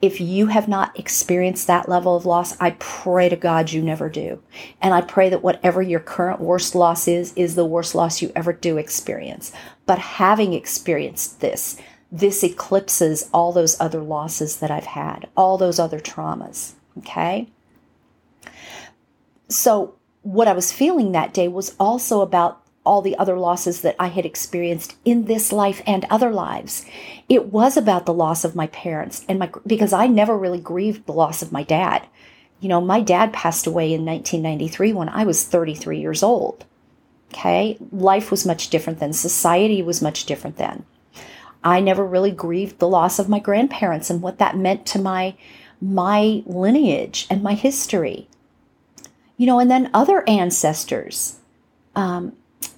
If 0.01 0.19
you 0.19 0.47
have 0.47 0.67
not 0.67 0.97
experienced 0.99 1.67
that 1.67 1.89
level 1.89 2.15
of 2.15 2.25
loss, 2.25 2.59
I 2.59 2.71
pray 2.71 3.29
to 3.29 3.35
God 3.35 3.71
you 3.71 3.81
never 3.81 4.09
do. 4.09 4.41
And 4.81 4.93
I 4.93 5.01
pray 5.01 5.29
that 5.29 5.41
whatever 5.41 5.81
your 5.81 5.99
current 5.99 6.39
worst 6.39 6.75
loss 6.75 7.07
is, 7.07 7.33
is 7.35 7.55
the 7.55 7.65
worst 7.65 7.95
loss 7.95 8.21
you 8.21 8.31
ever 8.35 8.53
do 8.53 8.77
experience. 8.77 9.51
But 9.85 9.99
having 9.99 10.53
experienced 10.53 11.39
this, 11.39 11.77
this 12.11 12.43
eclipses 12.43 13.29
all 13.33 13.51
those 13.51 13.79
other 13.79 14.01
losses 14.01 14.57
that 14.57 14.69
I've 14.69 14.85
had, 14.85 15.27
all 15.35 15.57
those 15.57 15.79
other 15.79 15.99
traumas. 15.99 16.73
Okay? 16.99 17.47
So, 19.47 19.95
what 20.21 20.47
I 20.47 20.53
was 20.53 20.71
feeling 20.71 21.11
that 21.11 21.33
day 21.33 21.47
was 21.47 21.75
also 21.79 22.21
about 22.21 22.64
all 22.85 23.01
the 23.01 23.17
other 23.17 23.37
losses 23.37 23.81
that 23.81 23.95
I 23.99 24.07
had 24.07 24.25
experienced 24.25 24.95
in 25.03 25.25
this 25.25 25.51
life 25.51 25.81
and 25.87 26.05
other 26.09 26.31
lives. 26.31 26.85
It 27.27 27.47
was 27.47 27.75
about 27.75 28.05
the 28.05 28.13
loss 28.13 28.45
of 28.45 28.55
my 28.55 28.67
parents 28.67 29.25
and 29.27 29.39
my 29.39 29.49
because 29.65 29.91
I 29.91 30.07
never 30.07 30.37
really 30.37 30.59
grieved 30.59 31.05
the 31.05 31.13
loss 31.13 31.41
of 31.41 31.51
my 31.51 31.63
dad. 31.63 32.07
You 32.59 32.69
know, 32.69 32.81
my 32.81 33.01
dad 33.01 33.33
passed 33.33 33.67
away 33.67 33.93
in 33.93 34.05
1993 34.05 34.93
when 34.93 35.09
I 35.09 35.23
was 35.25 35.43
33 35.43 35.99
years 35.99 36.23
old. 36.23 36.65
Okay? 37.33 37.77
Life 37.91 38.31
was 38.31 38.45
much 38.45 38.69
different 38.69 38.99
then. 38.99 39.13
Society 39.13 39.81
was 39.81 40.01
much 40.01 40.25
different 40.25 40.57
then. 40.57 40.85
I 41.63 41.79
never 41.79 42.05
really 42.05 42.31
grieved 42.31 42.77
the 42.79 42.87
loss 42.87 43.17
of 43.17 43.27
my 43.27 43.39
grandparents 43.39 44.09
and 44.09 44.21
what 44.21 44.37
that 44.37 44.57
meant 44.57 44.85
to 44.87 45.01
my 45.01 45.35
my 45.81 46.43
lineage 46.45 47.27
and 47.29 47.43
my 47.43 47.53
history. 47.53 48.27
You 49.37 49.47
know, 49.47 49.59
and 49.59 49.69
then 49.69 49.89
other 49.93 50.23
ancestors. 50.29 51.39
Um, 51.95 52.33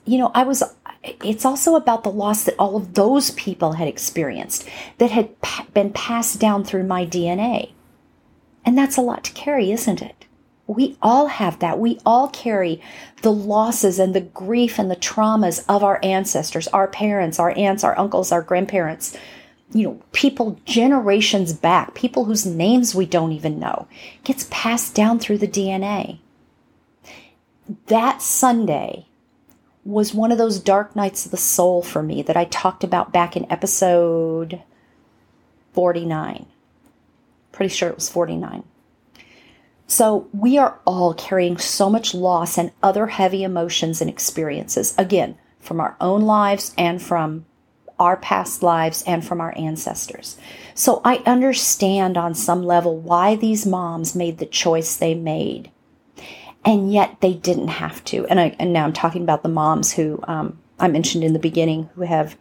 you 0.06 0.18
know, 0.18 0.32
I 0.34 0.44
was, 0.44 0.64
it's 1.04 1.46
also 1.46 1.76
about 1.76 2.04
the 2.04 2.12
loss 2.12 2.44
that 2.44 2.56
all 2.58 2.76
of 2.76 2.94
those 2.94 3.32
people 3.32 3.74
had 3.74 3.88
experienced 3.88 4.68
that 4.98 5.12
had 5.12 5.30
been 5.74 5.92
passed 5.92 6.40
down 6.40 6.64
through 6.64 6.84
my 6.84 7.06
DNA. 7.06 7.72
And 8.66 8.78
that's 8.78 8.98
a 8.98 9.02
lot 9.02 9.24
to 9.26 9.34
carry, 9.34 9.72
isn't 9.72 10.02
it? 10.02 10.26
We 10.68 10.98
all 11.02 11.28
have 11.28 11.60
that. 11.60 11.80
We 11.80 12.00
all 12.06 12.28
carry 12.28 12.82
the 13.22 13.32
losses 13.32 14.00
and 14.00 14.14
the 14.14 14.22
grief 14.22 14.78
and 14.78 14.92
the 14.92 14.98
traumas 14.98 15.64
of 15.70 15.84
our 15.84 16.00
ancestors, 16.04 16.68
our 16.70 16.88
parents, 16.88 17.40
our 17.40 17.58
aunts, 17.58 17.86
our 17.86 17.98
uncles, 17.98 18.34
our 18.34 18.42
grandparents, 18.42 19.18
you 19.74 19.84
know, 19.84 20.02
people 20.12 20.60
generations 20.66 21.54
back, 21.54 21.94
people 21.94 22.26
whose 22.26 22.46
names 22.46 22.96
we 22.96 23.06
don't 23.06 23.32
even 23.32 23.60
know, 23.60 23.88
gets 24.24 24.48
passed 24.50 24.96
down 24.96 25.20
through 25.20 25.38
the 25.38 25.48
DNA. 25.48 26.20
That 27.88 28.22
Sunday 28.22 29.08
was 29.88 30.14
one 30.14 30.34
of 30.34 30.38
those 30.38 30.60
dark 30.60 30.98
nights 30.98 31.26
of 31.26 31.32
the 31.32 31.38
soul 31.38 31.82
for 31.82 32.04
me 32.04 32.22
that 32.22 32.36
I 32.36 32.44
talked 32.44 32.84
about 32.84 33.14
back 33.14 33.38
in 33.38 33.50
episode 33.50 34.62
49. 35.72 36.46
Pretty 37.54 37.74
sure 37.74 37.88
it 37.88 37.96
was 37.96 38.10
49. 38.10 38.66
So 39.88 40.28
we 40.34 40.58
are 40.58 40.78
all 40.86 41.14
carrying 41.14 41.58
so 41.58 41.90
much 41.90 42.14
loss 42.14 42.58
and 42.58 42.74
other 42.84 43.08
heavy 43.08 43.44
emotions 43.44 44.02
and 44.02 44.10
experiences, 44.10 44.94
again, 44.98 45.38
from 45.62 45.80
our 45.80 45.96
own 46.02 46.24
lives 46.24 46.74
and 46.78 47.02
from 47.02 47.46
our 47.98 48.18
past 48.18 48.62
lives 48.62 49.06
and 49.08 49.26
from 49.26 49.40
our 49.40 49.58
ancestors. 49.58 50.38
So 50.76 51.00
I 51.06 51.24
understand 51.26 52.18
on 52.18 52.36
some 52.36 52.62
level 52.62 52.98
why 52.98 53.38
these 53.38 53.66
moms 53.66 54.14
made 54.14 54.40
the 54.40 54.46
choice 54.46 54.98
they 54.98 55.16
made. 55.16 55.72
And 56.66 56.92
yet 56.92 57.22
they 57.22 57.34
didn't 57.34 57.70
have 57.70 58.04
to. 58.06 58.26
And, 58.28 58.40
I, 58.40 58.56
and 58.60 58.74
now 58.74 58.84
I'm 58.84 58.94
talking 58.94 59.24
about 59.24 59.44
the 59.44 59.50
moms 59.50 59.94
who 59.94 60.20
um, 60.28 60.60
I 60.80 60.88
mentioned 60.88 61.24
in 61.24 61.34
the 61.34 61.40
beginning 61.40 61.90
who 61.96 62.02
have 62.02 62.38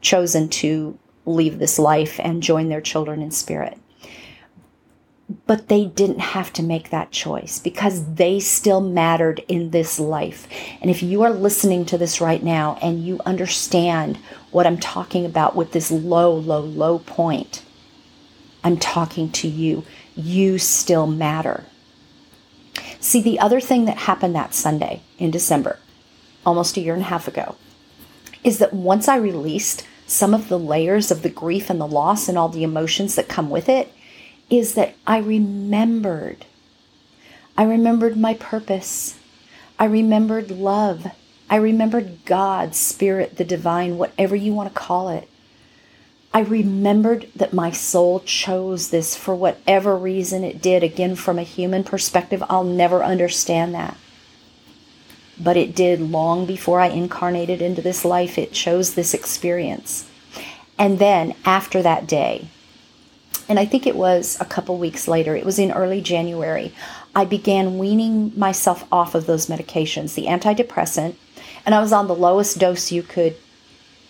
chosen 0.00 0.48
to 0.48 0.98
leave 1.24 1.58
this 1.58 1.78
life 1.78 2.18
and 2.22 2.42
join 2.42 2.68
their 2.68 2.80
children 2.80 3.20
in 3.20 3.30
spirit. 3.30 3.78
But 5.46 5.68
they 5.68 5.86
didn't 5.86 6.20
have 6.20 6.52
to 6.54 6.62
make 6.62 6.90
that 6.90 7.10
choice 7.10 7.58
because 7.58 8.14
they 8.14 8.38
still 8.38 8.80
mattered 8.80 9.44
in 9.48 9.70
this 9.70 9.98
life. 9.98 10.46
And 10.80 10.88
if 10.88 11.02
you 11.02 11.22
are 11.22 11.32
listening 11.32 11.84
to 11.86 11.98
this 11.98 12.20
right 12.20 12.42
now 12.42 12.78
and 12.80 13.04
you 13.04 13.20
understand 13.26 14.18
what 14.52 14.66
I'm 14.66 14.78
talking 14.78 15.26
about 15.26 15.56
with 15.56 15.72
this 15.72 15.90
low, 15.90 16.32
low, 16.32 16.60
low 16.60 17.00
point, 17.00 17.64
I'm 18.62 18.76
talking 18.76 19.30
to 19.32 19.48
you. 19.48 19.84
You 20.14 20.58
still 20.58 21.08
matter. 21.08 21.64
See, 23.06 23.22
the 23.22 23.38
other 23.38 23.60
thing 23.60 23.84
that 23.84 23.98
happened 23.98 24.34
that 24.34 24.52
Sunday 24.52 25.00
in 25.16 25.30
December, 25.30 25.78
almost 26.44 26.76
a 26.76 26.80
year 26.80 26.92
and 26.92 27.04
a 27.04 27.06
half 27.06 27.28
ago, 27.28 27.54
is 28.42 28.58
that 28.58 28.72
once 28.72 29.06
I 29.06 29.14
released 29.14 29.86
some 30.08 30.34
of 30.34 30.48
the 30.48 30.58
layers 30.58 31.12
of 31.12 31.22
the 31.22 31.30
grief 31.30 31.70
and 31.70 31.80
the 31.80 31.86
loss 31.86 32.28
and 32.28 32.36
all 32.36 32.48
the 32.48 32.64
emotions 32.64 33.14
that 33.14 33.28
come 33.28 33.48
with 33.48 33.68
it, 33.68 33.92
is 34.50 34.74
that 34.74 34.96
I 35.06 35.18
remembered. 35.18 36.46
I 37.56 37.62
remembered 37.62 38.16
my 38.16 38.34
purpose. 38.34 39.16
I 39.78 39.84
remembered 39.84 40.50
love. 40.50 41.06
I 41.48 41.56
remembered 41.56 42.24
God, 42.24 42.74
Spirit, 42.74 43.36
the 43.36 43.44
divine, 43.44 43.98
whatever 43.98 44.34
you 44.34 44.52
want 44.52 44.74
to 44.74 44.80
call 44.80 45.10
it. 45.10 45.28
I 46.36 46.40
remembered 46.40 47.28
that 47.34 47.54
my 47.54 47.70
soul 47.70 48.20
chose 48.20 48.90
this 48.90 49.16
for 49.16 49.34
whatever 49.34 49.96
reason 49.96 50.44
it 50.44 50.60
did. 50.60 50.82
Again, 50.82 51.16
from 51.16 51.38
a 51.38 51.42
human 51.42 51.82
perspective, 51.82 52.44
I'll 52.50 52.62
never 52.62 53.02
understand 53.02 53.74
that. 53.74 53.96
But 55.40 55.56
it 55.56 55.74
did 55.74 55.98
long 55.98 56.44
before 56.44 56.78
I 56.78 56.88
incarnated 56.88 57.62
into 57.62 57.80
this 57.80 58.04
life. 58.04 58.36
It 58.36 58.52
chose 58.52 58.92
this 58.92 59.14
experience. 59.14 60.10
And 60.78 60.98
then 60.98 61.34
after 61.46 61.80
that 61.80 62.06
day, 62.06 62.48
and 63.48 63.58
I 63.58 63.64
think 63.64 63.86
it 63.86 63.96
was 63.96 64.36
a 64.38 64.44
couple 64.44 64.76
weeks 64.76 65.08
later, 65.08 65.34
it 65.34 65.46
was 65.46 65.58
in 65.58 65.72
early 65.72 66.02
January, 66.02 66.74
I 67.14 67.24
began 67.24 67.78
weaning 67.78 68.38
myself 68.38 68.84
off 68.92 69.14
of 69.14 69.24
those 69.24 69.46
medications, 69.46 70.14
the 70.14 70.26
antidepressant, 70.26 71.14
and 71.64 71.74
I 71.74 71.80
was 71.80 71.94
on 71.94 72.08
the 72.08 72.14
lowest 72.14 72.58
dose 72.58 72.92
you 72.92 73.02
could 73.02 73.36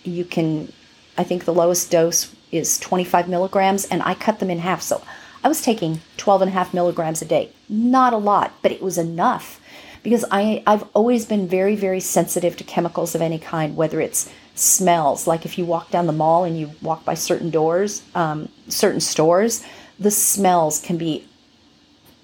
you 0.03 0.25
can 0.25 0.73
I 1.17 1.23
think 1.23 1.45
the 1.45 1.53
lowest 1.53 1.91
dose 1.91 2.33
is 2.51 2.79
25 2.79 3.27
milligrams, 3.27 3.85
and 3.85 4.01
I 4.03 4.13
cut 4.13 4.39
them 4.39 4.49
in 4.49 4.59
half. 4.59 4.81
So 4.81 5.01
I 5.43 5.47
was 5.47 5.61
taking 5.61 6.01
12 6.17 6.43
and 6.43 6.49
a 6.49 6.53
half 6.53 6.73
milligrams 6.73 7.21
a 7.21 7.25
day. 7.25 7.51
Not 7.69 8.13
a 8.13 8.17
lot, 8.17 8.53
but 8.61 8.71
it 8.71 8.81
was 8.81 8.97
enough 8.97 9.59
because 10.03 10.23
I, 10.31 10.63
I've 10.65 10.83
always 10.93 11.25
been 11.25 11.47
very, 11.47 11.75
very 11.75 11.99
sensitive 11.99 12.55
to 12.57 12.63
chemicals 12.63 13.15
of 13.15 13.21
any 13.21 13.39
kind, 13.39 13.75
whether 13.75 13.99
it's 13.99 14.31
smells. 14.55 15.27
Like 15.27 15.45
if 15.45 15.57
you 15.57 15.65
walk 15.65 15.91
down 15.91 16.07
the 16.07 16.13
mall 16.13 16.43
and 16.43 16.57
you 16.57 16.71
walk 16.81 17.03
by 17.03 17.13
certain 17.13 17.49
doors, 17.49 18.03
um, 18.15 18.49
certain 18.69 19.01
stores, 19.01 19.65
the 19.99 20.11
smells 20.11 20.79
can 20.79 20.97
be 20.97 21.27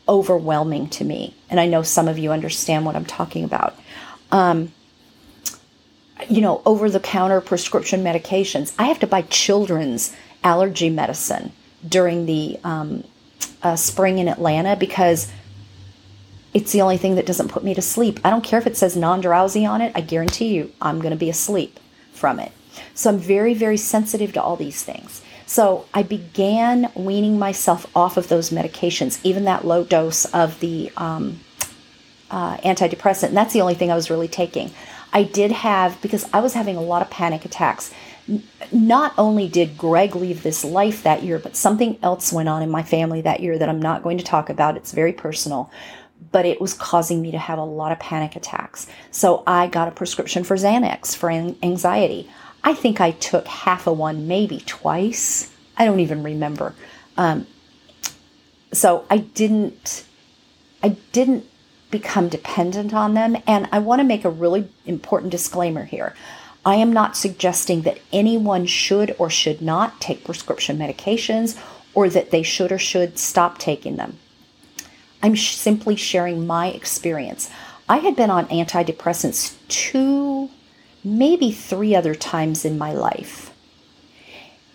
overwhelming 0.08 0.90
to 0.92 1.04
me. 1.04 1.34
And 1.50 1.60
I 1.60 1.66
know 1.66 1.84
some 1.84 2.08
of 2.08 2.18
you 2.18 2.32
understand 2.32 2.86
what 2.86 2.96
I'm 2.96 3.06
talking 3.06 3.44
about. 3.44 3.78
Um, 4.32 4.72
you 6.30 6.42
know, 6.42 6.62
over 6.66 6.90
the 6.90 7.00
counter 7.00 7.42
prescription 7.42 8.04
medications. 8.04 8.74
I 8.78 8.86
have 8.86 9.00
to 9.00 9.08
buy 9.08 9.24
children's 9.24 10.16
allergy 10.44 10.90
medicine 10.90 11.52
during 11.88 12.26
the 12.26 12.60
um, 12.64 13.04
uh, 13.62 13.76
spring 13.76 14.20
in 14.20 14.28
Atlanta 14.28 14.76
because 14.76 15.32
it's 16.54 16.72
the 16.72 16.82
only 16.82 16.98
thing 16.98 17.16
that 17.16 17.26
doesn't 17.26 17.50
put 17.50 17.64
me 17.64 17.74
to 17.74 17.82
sleep. 17.82 18.20
I 18.24 18.30
don't 18.30 18.44
care 18.44 18.60
if 18.60 18.68
it 18.68 18.78
says 18.78 18.96
non 18.96 19.22
drowsy 19.22 19.66
on 19.66 19.82
it, 19.82 19.92
I 19.96 20.02
guarantee 20.02 20.54
you 20.56 20.72
I'm 20.82 21.00
going 21.00 21.12
to 21.12 21.18
be 21.18 21.30
asleep 21.30 21.80
from 22.14 22.40
it. 22.40 22.52
So 22.94 23.10
I'm 23.10 23.20
very, 23.20 23.54
very 23.54 23.78
sensitive 23.78 24.34
to 24.34 24.42
all 24.42 24.56
these 24.56 24.84
things. 24.84 25.22
So 25.46 25.86
I 25.94 26.04
began 26.04 26.92
weaning 26.96 27.38
myself 27.38 27.86
off 27.96 28.18
of 28.18 28.28
those 28.28 28.50
medications, 28.50 29.20
even 29.24 29.46
that 29.46 29.66
low 29.66 29.84
dose 29.84 30.26
of 30.26 30.60
the 30.60 30.92
um, 30.98 31.40
uh, 32.32 32.58
antidepressant. 32.58 33.28
And 33.30 33.38
that's 33.38 33.54
the 33.54 33.62
only 33.62 33.76
thing 33.76 33.92
I 33.92 33.96
was 33.96 34.10
really 34.10 34.28
taking. 34.28 34.72
I 35.14 35.24
did 35.24 35.52
have, 35.52 36.02
because 36.02 36.28
I 36.34 36.42
was 36.42 36.54
having 36.54 36.76
a 36.76 36.82
lot 36.82 37.04
of 37.04 37.10
panic 37.10 37.46
attacks, 37.46 37.94
not 38.72 39.14
only 39.18 39.48
did 39.48 39.78
Greg 39.78 40.16
leave 40.16 40.42
this 40.42 40.66
life 40.66 41.04
that 41.04 41.24
year, 41.24 41.38
but 41.38 41.56
something 41.56 42.00
else 42.02 42.34
went 42.34 42.50
on 42.50 42.64
in 42.64 42.72
my 42.72 42.82
family 42.82 43.22
that 43.22 43.40
year 43.42 43.58
that 43.58 43.70
I'm 43.70 43.82
not 43.82 44.02
going 44.02 44.18
to 44.18 44.24
talk 44.24 44.50
about. 44.50 44.76
It's 44.76 44.92
very 44.92 45.14
personal, 45.14 45.70
but 46.32 46.46
it 46.46 46.60
was 46.60 46.74
causing 46.74 47.22
me 47.22 47.32
to 47.32 47.38
have 47.38 47.60
a 47.60 47.64
lot 47.64 47.92
of 47.92 48.00
panic 48.00 48.36
attacks. 48.36 48.88
So 49.12 49.44
I 49.46 49.68
got 49.68 49.88
a 49.88 49.92
prescription 49.92 50.44
for 50.44 50.56
Xanax 50.56 51.16
for 51.16 51.30
anxiety. 51.30 52.30
I 52.64 52.74
think 52.74 53.00
I 53.00 53.12
took 53.12 53.46
half 53.48 53.86
a 53.86 53.94
one, 53.94 54.28
maybe 54.28 54.62
twice. 54.66 55.52
I 55.78 55.86
don't 55.86 56.00
even 56.00 56.24
remember. 56.24 56.74
Um, 57.18 57.46
so 58.72 59.06
I 59.10 59.18
didn't, 59.18 60.06
I 60.82 60.98
didn't 61.12 61.46
become 61.94 62.28
dependent 62.28 62.94
on 62.94 63.14
them. 63.14 63.38
And 63.48 63.70
I 63.72 63.80
want 63.80 64.00
to 64.00 64.04
make 64.04 64.26
a 64.26 64.30
really 64.30 64.68
important 64.86 65.32
disclaimer 65.32 65.86
here. 65.86 66.14
I 66.66 66.76
am 66.76 66.92
not 66.92 67.16
suggesting 67.16 67.84
that 67.84 68.00
anyone 68.12 68.66
should 68.66 69.16
or 69.20 69.30
should 69.30 69.62
not 69.62 70.02
take 70.02 70.26
prescription 70.26 70.78
medications 70.78 71.58
or 71.94 72.10
that 72.10 72.32
they 72.32 72.42
should 72.42 72.72
or 72.72 72.80
should 72.80 73.20
stop 73.20 73.60
taking 73.60 73.96
them. 73.98 74.18
I'm 75.22 75.36
sh- 75.36 75.56
simply 75.56 75.96
sharing 75.96 76.48
my 76.48 76.68
experience. 76.70 77.50
I 77.88 77.98
had 77.98 78.16
been 78.16 78.32
on 78.32 78.48
antidepressants 78.48 79.56
two, 79.68 80.50
maybe 81.04 81.52
three 81.52 81.96
other 81.96 82.16
times 82.16 82.66
in 82.66 82.78
my 82.78 82.92
life. 82.92 83.54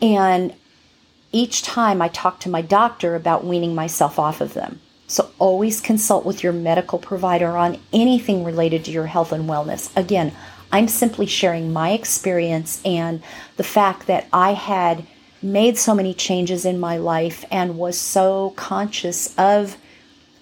And 0.00 0.54
each 1.32 1.62
time 1.62 2.00
I 2.00 2.08
talked 2.08 2.42
to 2.42 2.48
my 2.48 2.62
doctor 2.62 3.16
about 3.16 3.44
weaning 3.44 3.74
myself 3.74 4.18
off 4.18 4.40
of 4.40 4.54
them. 4.54 4.80
So 5.08 5.30
always 5.38 5.80
consult 5.80 6.24
with 6.26 6.42
your 6.44 6.52
medical 6.52 6.98
provider 6.98 7.56
on 7.56 7.80
anything 7.92 8.44
related 8.44 8.84
to 8.84 8.90
your 8.90 9.06
health 9.06 9.32
and 9.32 9.48
wellness. 9.48 9.94
Again, 9.96 10.32
I'm 10.70 10.86
simply 10.86 11.24
sharing 11.26 11.72
my 11.72 11.92
experience 11.92 12.80
and 12.84 13.22
the 13.56 13.64
fact 13.64 14.06
that 14.06 14.26
I 14.32 14.52
had 14.52 15.06
made 15.40 15.78
so 15.78 15.94
many 15.94 16.12
changes 16.12 16.66
in 16.66 16.78
my 16.78 16.98
life 16.98 17.44
and 17.50 17.78
was 17.78 17.98
so 17.98 18.52
conscious 18.56 19.34
of 19.38 19.78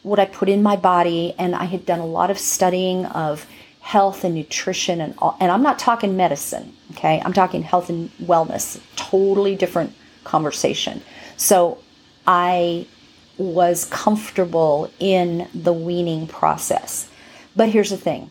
what 0.02 0.18
I 0.18 0.24
put 0.24 0.48
in 0.48 0.64
my 0.64 0.74
body. 0.74 1.34
And 1.38 1.54
I 1.54 1.66
had 1.66 1.86
done 1.86 2.00
a 2.00 2.06
lot 2.06 2.30
of 2.30 2.38
studying 2.38 3.06
of 3.06 3.46
health 3.80 4.24
and 4.24 4.34
nutrition 4.34 5.00
and 5.00 5.14
all, 5.18 5.36
and 5.38 5.52
I'm 5.52 5.62
not 5.62 5.78
talking 5.78 6.16
medicine, 6.16 6.74
okay? 6.90 7.22
I'm 7.24 7.32
talking 7.32 7.62
health 7.62 7.88
and 7.88 8.10
wellness, 8.18 8.80
totally 8.96 9.54
different 9.54 9.94
conversation. 10.24 11.02
So 11.36 11.78
I 12.26 12.88
was 13.38 13.84
comfortable 13.86 14.90
in 14.98 15.48
the 15.54 15.72
weaning 15.72 16.26
process. 16.26 17.08
But 17.54 17.70
here's 17.70 17.90
the 17.90 17.96
thing 17.96 18.30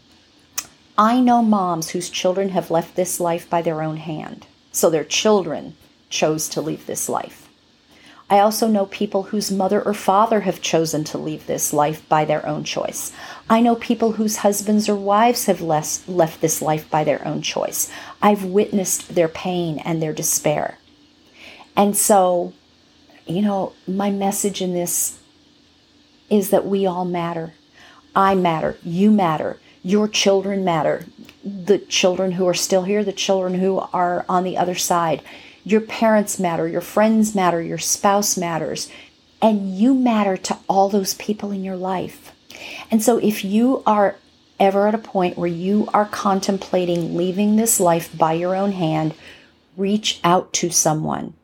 I 0.98 1.20
know 1.20 1.42
moms 1.42 1.90
whose 1.90 2.10
children 2.10 2.50
have 2.50 2.72
left 2.72 2.96
this 2.96 3.20
life 3.20 3.50
by 3.50 3.62
their 3.62 3.82
own 3.82 3.98
hand. 3.98 4.48
So 4.72 4.90
their 4.90 5.04
children 5.04 5.76
chose 6.10 6.48
to 6.50 6.62
leave 6.62 6.86
this 6.86 7.10
life. 7.10 7.46
I 8.30 8.40
also 8.40 8.68
know 8.68 8.88
people 8.88 9.24
whose 9.24 9.52
mother 9.52 9.82
or 9.82 9.94
father 9.94 10.42
have 10.42 10.62
chosen 10.62 11.04
to 11.06 11.18
leave 11.18 11.46
this 11.46 11.72
life 11.72 12.08
by 12.10 12.26
their 12.26 12.46
own 12.46 12.64
choice. 12.64 13.14
I 13.50 13.62
know 13.62 13.76
people 13.76 14.14
whose 14.14 14.38
husbands 14.38 14.90
or 14.90 14.96
wives 14.96 15.46
have 15.46 15.62
less, 15.62 16.08
left 16.08 16.42
this 16.42 16.60
life 16.62 16.90
by 16.90 17.04
their 17.04 17.26
own 17.28 17.44
choice. 17.44 17.92
I've 18.24 18.44
witnessed 18.44 19.14
their 19.14 19.28
pain 19.28 19.78
and 19.80 20.02
their 20.02 20.14
despair. 20.14 20.80
And 21.76 21.96
so, 21.96 22.54
you 23.26 23.42
know, 23.42 23.74
my 23.88 24.12
message 24.12 24.62
in 24.62 24.74
this 24.74 25.20
is 26.30 26.50
that 26.50 26.66
we 26.66 26.86
all 26.86 27.06
matter. 27.06 27.54
I 28.16 28.36
matter. 28.36 28.78
You 28.84 29.12
matter 29.12 29.60
your 29.86 30.08
children 30.08 30.66
matter. 30.66 31.06
The 31.44 31.78
children 31.78 32.32
who 32.32 32.48
are 32.48 32.56
still 32.56 32.84
here, 32.84 33.04
the 33.04 33.14
children 33.14 33.54
who 33.54 33.78
are 33.94 34.26
on 34.28 34.44
the 34.44 34.58
other 34.58 34.74
side. 34.74 35.22
Your 35.64 35.82
parents 35.82 36.40
matter, 36.40 36.68
your 36.68 36.82
friends 36.82 37.36
matter, 37.36 37.62
your 37.62 37.78
spouse 37.78 38.36
matters, 38.36 38.90
and 39.44 39.78
you 39.78 39.94
matter 39.94 40.38
to 40.38 40.58
all 40.68 40.90
those 40.90 41.14
people 41.14 41.52
in 41.52 41.64
your 41.64 41.76
life. 41.76 42.32
And 42.90 43.04
so 43.04 43.20
if 43.20 43.46
you 43.46 43.84
are 43.86 44.16
ever 44.60 44.88
at 44.88 44.96
a 44.96 45.00
point 45.00 45.38
where 45.38 45.48
you 45.48 45.88
are 45.94 46.06
contemplating 46.06 47.16
leaving 47.16 47.56
this 47.56 47.80
life 47.80 48.18
by 48.18 48.34
your 48.34 48.56
own 48.56 48.72
hand, 48.72 49.14
reach 49.78 50.20
out 50.24 50.52
to 50.54 50.72
someone. 50.72 51.36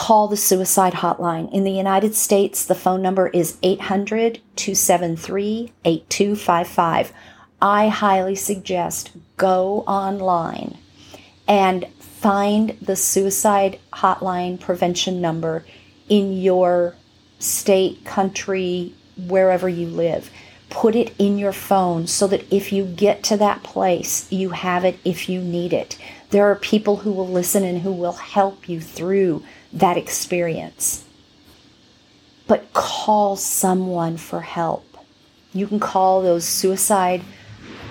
Call 0.00 0.28
the 0.28 0.36
suicide 0.38 0.94
hotline. 0.94 1.52
In 1.52 1.64
the 1.64 1.70
United 1.70 2.14
States, 2.14 2.64
the 2.64 2.74
phone 2.74 3.02
number 3.02 3.28
is 3.28 3.58
800 3.62 4.40
273 4.56 5.72
8255. 5.84 7.12
I 7.60 7.88
highly 7.88 8.34
suggest 8.34 9.10
go 9.36 9.80
online 9.86 10.78
and 11.46 11.86
find 11.98 12.78
the 12.80 12.96
suicide 12.96 13.78
hotline 13.92 14.58
prevention 14.58 15.20
number 15.20 15.66
in 16.08 16.32
your 16.32 16.96
state, 17.38 18.02
country, 18.02 18.94
wherever 19.18 19.68
you 19.68 19.86
live. 19.86 20.30
Put 20.70 20.96
it 20.96 21.14
in 21.18 21.36
your 21.36 21.52
phone 21.52 22.06
so 22.06 22.26
that 22.26 22.50
if 22.50 22.72
you 22.72 22.86
get 22.86 23.22
to 23.24 23.36
that 23.36 23.62
place, 23.62 24.32
you 24.32 24.48
have 24.50 24.86
it 24.86 24.98
if 25.04 25.28
you 25.28 25.42
need 25.42 25.74
it. 25.74 25.98
There 26.30 26.50
are 26.50 26.56
people 26.56 26.96
who 26.96 27.12
will 27.12 27.28
listen 27.28 27.64
and 27.64 27.82
who 27.82 27.92
will 27.92 28.12
help 28.12 28.66
you 28.66 28.80
through 28.80 29.42
that 29.72 29.96
experience. 29.96 31.04
But 32.46 32.72
call 32.72 33.36
someone 33.36 34.16
for 34.16 34.40
help. 34.40 34.84
You 35.52 35.66
can 35.66 35.80
call 35.80 36.22
those 36.22 36.44
suicide 36.44 37.22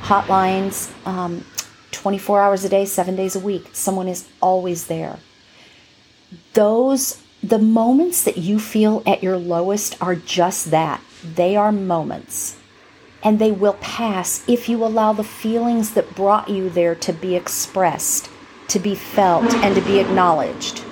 hotlines 0.01 0.91
um, 1.05 1.45
24 1.91 2.41
hours 2.41 2.63
a 2.63 2.69
day, 2.69 2.85
seven 2.85 3.15
days 3.15 3.35
a 3.35 3.39
week. 3.39 3.69
Someone 3.73 4.07
is 4.07 4.27
always 4.41 4.87
there. 4.87 5.19
Those, 6.53 7.21
the 7.43 7.59
moments 7.59 8.23
that 8.23 8.37
you 8.37 8.59
feel 8.59 9.03
at 9.05 9.23
your 9.23 9.37
lowest 9.37 10.01
are 10.01 10.15
just 10.15 10.71
that. 10.71 11.01
They 11.23 11.55
are 11.55 11.71
moments. 11.71 12.57
And 13.21 13.39
they 13.39 13.51
will 13.51 13.77
pass 13.81 14.47
if 14.47 14.69
you 14.69 14.83
allow 14.83 15.11
the 15.11 15.23
feelings 15.23 15.93
that 15.93 16.15
brought 16.15 16.49
you 16.49 16.69
there 16.69 16.95
to 16.95 17.11
be 17.11 17.35
expressed, 17.35 18.29
to 18.69 18.79
be 18.79 18.95
felt, 18.95 19.53
and 19.55 19.75
to 19.75 19.81
be 19.81 19.99
acknowledged. 19.99 20.83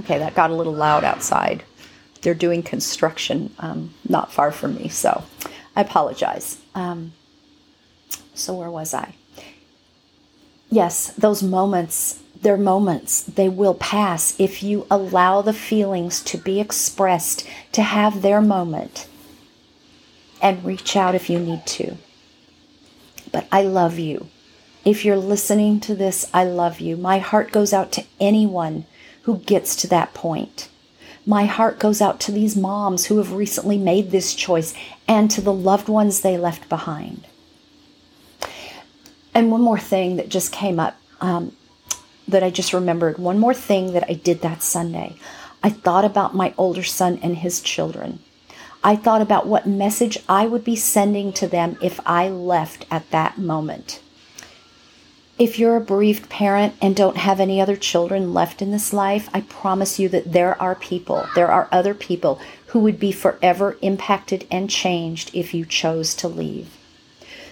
Okay, 0.00 0.18
that 0.18 0.34
got 0.34 0.50
a 0.50 0.54
little 0.54 0.72
loud 0.72 1.04
outside. 1.04 1.64
They're 2.22 2.34
doing 2.34 2.62
construction 2.62 3.54
um, 3.58 3.94
not 4.08 4.32
far 4.32 4.50
from 4.50 4.74
me, 4.76 4.88
so 4.88 5.24
I 5.74 5.82
apologize. 5.82 6.58
Um, 6.74 7.12
so, 8.34 8.54
where 8.54 8.70
was 8.70 8.94
I? 8.94 9.14
Yes, 10.70 11.12
those 11.12 11.42
moments, 11.42 12.22
they're 12.42 12.56
moments. 12.56 13.22
They 13.22 13.48
will 13.48 13.74
pass 13.74 14.38
if 14.38 14.62
you 14.62 14.86
allow 14.90 15.42
the 15.42 15.52
feelings 15.52 16.22
to 16.24 16.38
be 16.38 16.60
expressed, 16.60 17.46
to 17.72 17.82
have 17.82 18.22
their 18.22 18.40
moment, 18.40 19.08
and 20.40 20.64
reach 20.64 20.94
out 20.96 21.14
if 21.14 21.30
you 21.30 21.38
need 21.38 21.66
to. 21.66 21.96
But 23.32 23.46
I 23.50 23.62
love 23.62 23.98
you. 23.98 24.28
If 24.84 25.04
you're 25.04 25.16
listening 25.16 25.80
to 25.80 25.94
this, 25.94 26.30
I 26.32 26.44
love 26.44 26.80
you. 26.80 26.96
My 26.96 27.18
heart 27.18 27.50
goes 27.50 27.72
out 27.72 27.92
to 27.92 28.04
anyone 28.20 28.86
who 29.28 29.36
gets 29.40 29.76
to 29.76 29.86
that 29.86 30.14
point. 30.14 30.70
My 31.26 31.44
heart 31.44 31.78
goes 31.78 32.00
out 32.00 32.18
to 32.20 32.32
these 32.32 32.56
moms 32.56 33.04
who 33.04 33.18
have 33.18 33.34
recently 33.34 33.76
made 33.76 34.10
this 34.10 34.34
choice 34.34 34.72
and 35.06 35.30
to 35.30 35.42
the 35.42 35.52
loved 35.52 35.90
ones 35.90 36.22
they 36.22 36.38
left 36.38 36.66
behind. 36.70 37.26
And 39.34 39.50
one 39.50 39.60
more 39.60 39.78
thing 39.78 40.16
that 40.16 40.30
just 40.30 40.50
came 40.50 40.80
up 40.80 40.96
um, 41.20 41.54
that 42.26 42.42
I 42.42 42.48
just 42.48 42.72
remembered 42.72 43.18
one 43.18 43.38
more 43.38 43.52
thing 43.52 43.92
that 43.92 44.08
I 44.08 44.14
did 44.14 44.40
that 44.40 44.62
Sunday. 44.62 45.16
I 45.62 45.68
thought 45.68 46.06
about 46.06 46.34
my 46.34 46.54
older 46.56 46.82
son 46.82 47.18
and 47.22 47.36
his 47.36 47.60
children. 47.60 48.20
I 48.82 48.96
thought 48.96 49.20
about 49.20 49.46
what 49.46 49.66
message 49.66 50.16
I 50.26 50.46
would 50.46 50.64
be 50.64 50.74
sending 50.74 51.34
to 51.34 51.46
them 51.46 51.76
if 51.82 52.00
I 52.06 52.30
left 52.30 52.86
at 52.90 53.10
that 53.10 53.36
moment. 53.36 54.00
If 55.38 55.56
you're 55.56 55.76
a 55.76 55.80
bereaved 55.80 56.28
parent 56.28 56.74
and 56.82 56.96
don't 56.96 57.16
have 57.16 57.38
any 57.38 57.60
other 57.60 57.76
children 57.76 58.34
left 58.34 58.60
in 58.60 58.72
this 58.72 58.92
life, 58.92 59.30
I 59.32 59.42
promise 59.42 60.00
you 60.00 60.08
that 60.08 60.32
there 60.32 60.60
are 60.60 60.74
people, 60.74 61.28
there 61.36 61.48
are 61.48 61.68
other 61.70 61.94
people 61.94 62.40
who 62.68 62.80
would 62.80 62.98
be 62.98 63.12
forever 63.12 63.76
impacted 63.80 64.48
and 64.50 64.68
changed 64.68 65.30
if 65.32 65.54
you 65.54 65.64
chose 65.64 66.16
to 66.16 66.26
leave. 66.26 66.76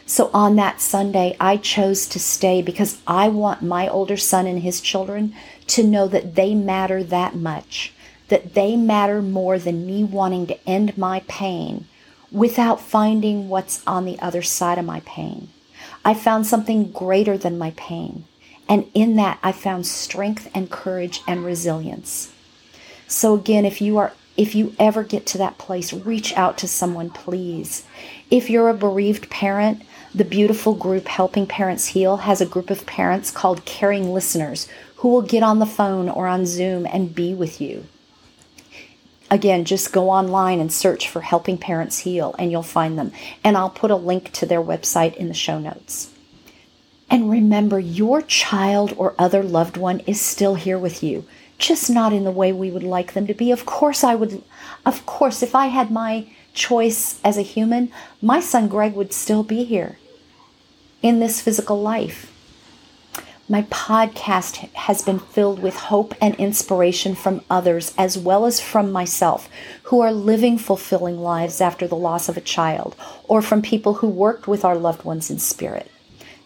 So 0.05 0.31
on 0.35 0.57
that 0.57 0.81
Sunday, 0.81 1.37
I 1.39 1.59
chose 1.59 2.09
to 2.09 2.19
stay 2.19 2.61
because 2.61 3.01
I 3.07 3.29
want 3.29 3.63
my 3.63 3.87
older 3.89 4.17
son 4.17 4.49
and 4.49 4.63
his 4.63 4.81
children 4.81 5.33
to 5.69 5.85
know 5.85 6.09
that 6.09 6.35
they 6.35 6.57
matter 6.57 7.05
that 7.05 7.37
much, 7.37 7.93
that 8.27 8.55
they 8.55 8.75
matter 8.75 9.23
more 9.23 9.61
than 9.61 9.87
me 9.87 10.03
wanting 10.03 10.49
to 10.49 10.69
end 10.69 10.99
my 10.99 11.23
pain 11.29 11.87
without 12.33 12.81
finding 12.81 13.49
what's 13.49 13.87
on 13.87 14.05
the 14.05 14.19
other 14.19 14.43
side 14.43 14.79
of 14.79 14.85
my 14.85 15.01
pain. 15.07 15.51
I 16.07 16.15
found 16.15 16.47
something 16.47 16.93
greater 16.93 17.37
than 17.37 17.59
my 17.59 17.73
pain. 17.77 18.27
And 18.69 18.89
in 18.95 19.17
that, 19.17 19.41
I 19.43 19.51
found 19.51 19.89
strength 19.89 20.49
and 20.55 20.71
courage 20.71 21.21
and 21.27 21.45
resilience. 21.45 22.33
So 23.09 23.35
again, 23.35 23.65
if 23.65 23.81
you 23.81 23.99
are 23.99 24.13
if 24.37 24.55
you 24.55 24.75
ever 24.79 25.03
get 25.03 25.27
to 25.27 25.39
that 25.39 25.59
place, 25.59 25.93
reach 25.93 26.33
out 26.35 26.59
to 26.59 26.69
someone, 26.69 27.11
please. 27.11 27.85
If 28.31 28.49
you're 28.49 28.69
a 28.69 28.75
bereaved 28.75 29.31
parent, 29.31 29.83
The 30.15 30.25
beautiful 30.25 30.75
group 30.75 31.09
Helping 31.09 31.47
Parents 31.47 31.89
Heal 31.89 32.19
has 32.19 32.41
a 32.41 32.47
group 32.47 32.71
of 32.71 32.87
parents 32.87 33.31
called 33.31 33.65
Caring 33.65 34.15
Listeners 34.15 34.69
who 34.97 35.09
will 35.09 35.23
get 35.23 35.43
on 35.43 35.59
the 35.59 35.67
phone 35.67 36.09
or 36.09 36.27
on 36.29 36.47
Zoom 36.47 36.87
and 36.87 37.15
be 37.15 37.35
with 37.35 37.61
you. 37.61 37.85
Again, 39.31 39.65
just 39.65 39.93
go 39.93 40.11
online 40.11 40.61
and 40.61 40.73
search 40.73 41.09
for 41.09 41.21
Helping 41.21 41.59
Parents 41.59 41.99
Heal 41.99 42.35
and 42.39 42.51
you'll 42.51 42.63
find 42.63 42.99
them. 42.99 43.13
And 43.43 43.57
I'll 43.57 43.71
put 43.71 43.91
a 43.91 43.97
link 43.97 44.33
to 44.33 44.47
their 44.47 44.63
website 44.63 45.17
in 45.17 45.29
the 45.29 45.35
show 45.35 45.59
notes. 45.59 46.13
And 47.11 47.31
remember, 47.31 47.79
your 47.79 48.23
child 48.23 48.95
or 48.97 49.15
other 49.19 49.43
loved 49.43 49.77
one 49.77 50.01
is 50.01 50.21
still 50.21 50.57
here 50.57 50.79
with 50.79 51.03
you, 51.03 51.25
just 51.59 51.89
not 51.89 52.13
in 52.13 52.25
the 52.25 52.31
way 52.31 52.53
we 52.53 52.71
would 52.71 52.83
like 52.83 53.13
them 53.13 53.27
to 53.27 53.35
be. 53.35 53.51
Of 53.51 53.65
course, 53.65 54.03
I 54.03 54.15
would, 54.15 54.43
of 54.85 55.07
course, 55.07 55.43
if 55.43 55.55
I 55.55 55.67
had 55.67 55.91
my 55.91 56.27
choice 56.53 57.21
as 57.23 57.37
a 57.37 57.43
human, 57.43 57.93
my 58.21 58.41
son 58.41 58.69
Greg 58.69 58.95
would 58.95 59.13
still 59.13 59.43
be 59.43 59.65
here 59.65 59.99
in 61.03 61.21
this 61.21 61.41
physical 61.41 61.81
life. 61.81 62.33
My 63.49 63.63
podcast 63.63 64.69
has 64.73 65.03
been 65.03 65.21
filled 65.21 65.61
with 65.61 65.77
hope 65.77 66.15
and 66.21 66.35
inspiration 66.35 67.15
from 67.15 67.43
others 67.49 67.95
as 67.97 68.19
well 68.19 68.45
as 68.45 68.61
from 68.61 68.91
myself 68.91 69.49
who 69.85 70.01
are 70.01 70.11
living 70.11 70.59
fulfilling 70.59 71.21
lives 71.21 71.61
after 71.61 71.87
the 71.87 71.95
loss 71.95 72.29
of 72.29 72.37
a 72.37 72.41
child 72.41 72.97
or 73.29 73.41
from 73.41 73.63
people 73.63 73.95
who 73.95 74.09
worked 74.09 74.49
with 74.49 74.65
our 74.65 74.77
loved 74.77 75.05
ones 75.05 75.31
in 75.31 75.39
spirit. 75.39 75.89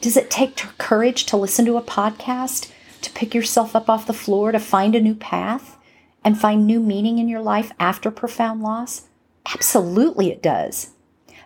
Does 0.02 0.14
it 0.14 0.30
take 0.30 0.56
courage 0.76 1.24
to 1.26 1.38
listen 1.38 1.64
to 1.64 1.78
a 1.78 1.82
podcast, 1.82 2.70
to 3.00 3.10
pick 3.12 3.34
yourself 3.34 3.74
up 3.74 3.88
off 3.88 4.06
the 4.06 4.12
floor, 4.12 4.52
to 4.52 4.60
find 4.60 4.94
a 4.94 5.00
new 5.00 5.14
path, 5.14 5.78
and 6.22 6.38
find 6.38 6.66
new 6.66 6.80
meaning 6.80 7.18
in 7.18 7.28
your 7.28 7.40
life 7.40 7.72
after 7.80 8.10
profound 8.10 8.60
loss? 8.60 9.08
Absolutely, 9.54 10.30
it 10.30 10.42
does. 10.42 10.90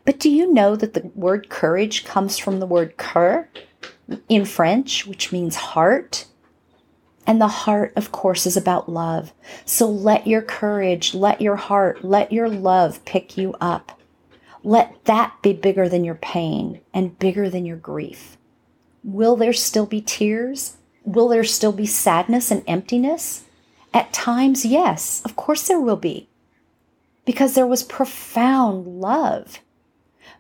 But 0.04 0.18
do 0.18 0.28
you 0.28 0.52
know 0.52 0.74
that 0.74 0.94
the 0.94 1.12
word 1.14 1.48
courage 1.48 2.04
comes 2.04 2.38
from 2.38 2.58
the 2.58 2.66
word 2.66 2.96
cœur 2.96 3.46
in 4.28 4.44
French, 4.44 5.06
which 5.06 5.32
means 5.32 5.56
heart? 5.56 6.26
And 7.26 7.40
the 7.40 7.48
heart, 7.48 7.92
of 7.96 8.12
course, 8.12 8.46
is 8.46 8.56
about 8.56 8.88
love. 8.88 9.32
So 9.64 9.88
let 9.88 10.26
your 10.26 10.42
courage, 10.42 11.14
let 11.14 11.40
your 11.40 11.56
heart, 11.56 12.04
let 12.04 12.32
your 12.32 12.48
love 12.48 13.04
pick 13.04 13.38
you 13.38 13.54
up. 13.60 13.98
Let 14.62 15.04
that 15.04 15.34
be 15.42 15.52
bigger 15.52 15.88
than 15.88 16.04
your 16.04 16.16
pain 16.16 16.80
and 16.92 17.18
bigger 17.18 17.48
than 17.48 17.64
your 17.64 17.76
grief. 17.76 18.36
Will 19.02 19.36
there 19.36 19.52
still 19.52 19.86
be 19.86 20.00
tears? 20.00 20.76
Will 21.04 21.28
there 21.28 21.44
still 21.44 21.72
be 21.72 21.86
sadness 21.86 22.50
and 22.50 22.62
emptiness? 22.66 23.44
At 23.92 24.12
times, 24.12 24.64
yes, 24.64 25.22
of 25.24 25.36
course 25.36 25.68
there 25.68 25.80
will 25.80 25.96
be, 25.96 26.28
because 27.24 27.54
there 27.54 27.66
was 27.66 27.82
profound 27.82 28.86
love. 28.86 29.60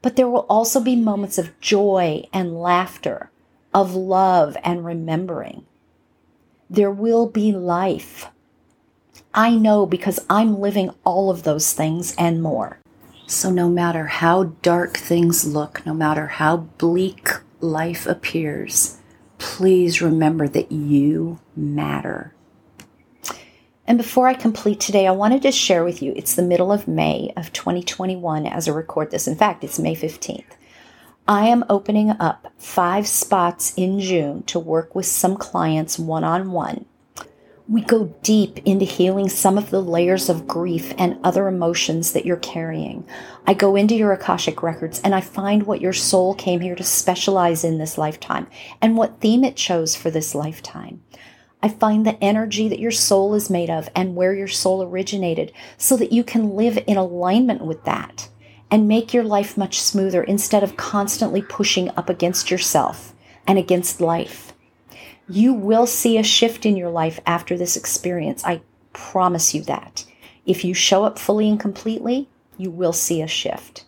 But 0.02 0.16
there 0.16 0.28
will 0.28 0.46
also 0.48 0.80
be 0.80 0.96
moments 0.96 1.38
of 1.38 1.58
joy 1.60 2.24
and 2.32 2.58
laughter, 2.58 3.30
of 3.74 3.94
love 3.94 4.56
and 4.62 4.84
remembering. 4.84 5.66
There 6.70 6.90
will 6.90 7.28
be 7.28 7.52
life. 7.52 8.28
I 9.34 9.50
know 9.50 9.84
because 9.84 10.20
I'm 10.30 10.60
living 10.60 10.90
all 11.04 11.28
of 11.28 11.42
those 11.42 11.72
things 11.72 12.14
and 12.16 12.40
more. 12.40 12.78
So, 13.26 13.50
no 13.50 13.68
matter 13.68 14.06
how 14.06 14.44
dark 14.62 14.96
things 14.96 15.46
look, 15.46 15.84
no 15.84 15.94
matter 15.94 16.26
how 16.26 16.58
bleak 16.78 17.30
life 17.60 18.06
appears, 18.06 18.98
please 19.38 20.02
remember 20.02 20.46
that 20.48 20.70
you 20.70 21.40
matter. 21.56 22.34
And 23.86 23.98
before 23.98 24.28
I 24.28 24.34
complete 24.34 24.80
today, 24.80 25.06
I 25.06 25.12
wanted 25.12 25.42
to 25.42 25.52
share 25.52 25.84
with 25.84 26.02
you 26.02 26.12
it's 26.16 26.34
the 26.34 26.42
middle 26.42 26.72
of 26.72 26.88
May 26.88 27.32
of 27.36 27.52
2021 27.52 28.46
as 28.46 28.68
I 28.68 28.72
record 28.72 29.10
this. 29.10 29.26
In 29.26 29.36
fact, 29.36 29.64
it's 29.64 29.78
May 29.78 29.94
15th. 29.94 30.44
I 31.26 31.46
am 31.46 31.64
opening 31.70 32.10
up 32.10 32.52
five 32.58 33.06
spots 33.06 33.72
in 33.76 34.00
June 34.00 34.42
to 34.44 34.58
work 34.58 34.94
with 34.94 35.06
some 35.06 35.36
clients 35.36 35.98
one 35.98 36.24
on 36.24 36.52
one 36.52 36.86
we 37.66 37.80
go 37.80 38.14
deep 38.22 38.58
into 38.66 38.84
healing 38.84 39.28
some 39.28 39.56
of 39.56 39.70
the 39.70 39.80
layers 39.80 40.28
of 40.28 40.46
grief 40.46 40.92
and 40.98 41.18
other 41.24 41.48
emotions 41.48 42.12
that 42.12 42.26
you're 42.26 42.36
carrying. 42.36 43.06
I 43.46 43.54
go 43.54 43.74
into 43.74 43.94
your 43.94 44.12
Akashic 44.12 44.62
records 44.62 45.00
and 45.00 45.14
I 45.14 45.22
find 45.22 45.62
what 45.62 45.80
your 45.80 45.94
soul 45.94 46.34
came 46.34 46.60
here 46.60 46.74
to 46.74 46.84
specialize 46.84 47.64
in 47.64 47.78
this 47.78 47.96
lifetime 47.96 48.48
and 48.82 48.96
what 48.96 49.20
theme 49.20 49.44
it 49.44 49.56
chose 49.56 49.96
for 49.96 50.10
this 50.10 50.34
lifetime. 50.34 51.02
I 51.62 51.68
find 51.70 52.04
the 52.04 52.22
energy 52.22 52.68
that 52.68 52.80
your 52.80 52.90
soul 52.90 53.34
is 53.34 53.48
made 53.48 53.70
of 53.70 53.88
and 53.96 54.14
where 54.14 54.34
your 54.34 54.48
soul 54.48 54.82
originated 54.82 55.50
so 55.78 55.96
that 55.96 56.12
you 56.12 56.22
can 56.22 56.54
live 56.54 56.78
in 56.86 56.98
alignment 56.98 57.64
with 57.64 57.84
that 57.84 58.28
and 58.70 58.88
make 58.88 59.14
your 59.14 59.24
life 59.24 59.56
much 59.56 59.80
smoother 59.80 60.22
instead 60.22 60.62
of 60.62 60.76
constantly 60.76 61.42
pushing 61.42 61.90
up 61.90 62.08
against 62.08 62.50
yourself 62.50 63.14
and 63.46 63.58
against 63.58 64.00
life. 64.00 64.52
You 65.28 65.54
will 65.54 65.86
see 65.86 66.18
a 66.18 66.22
shift 66.22 66.66
in 66.66 66.76
your 66.76 66.90
life 66.90 67.20
after 67.26 67.56
this 67.56 67.76
experience. 67.76 68.44
I 68.44 68.60
promise 68.92 69.54
you 69.54 69.62
that. 69.62 70.04
If 70.46 70.64
you 70.64 70.74
show 70.74 71.04
up 71.04 71.18
fully 71.18 71.48
and 71.48 71.58
completely, 71.58 72.28
you 72.58 72.70
will 72.70 72.92
see 72.92 73.22
a 73.22 73.26
shift. 73.26 73.84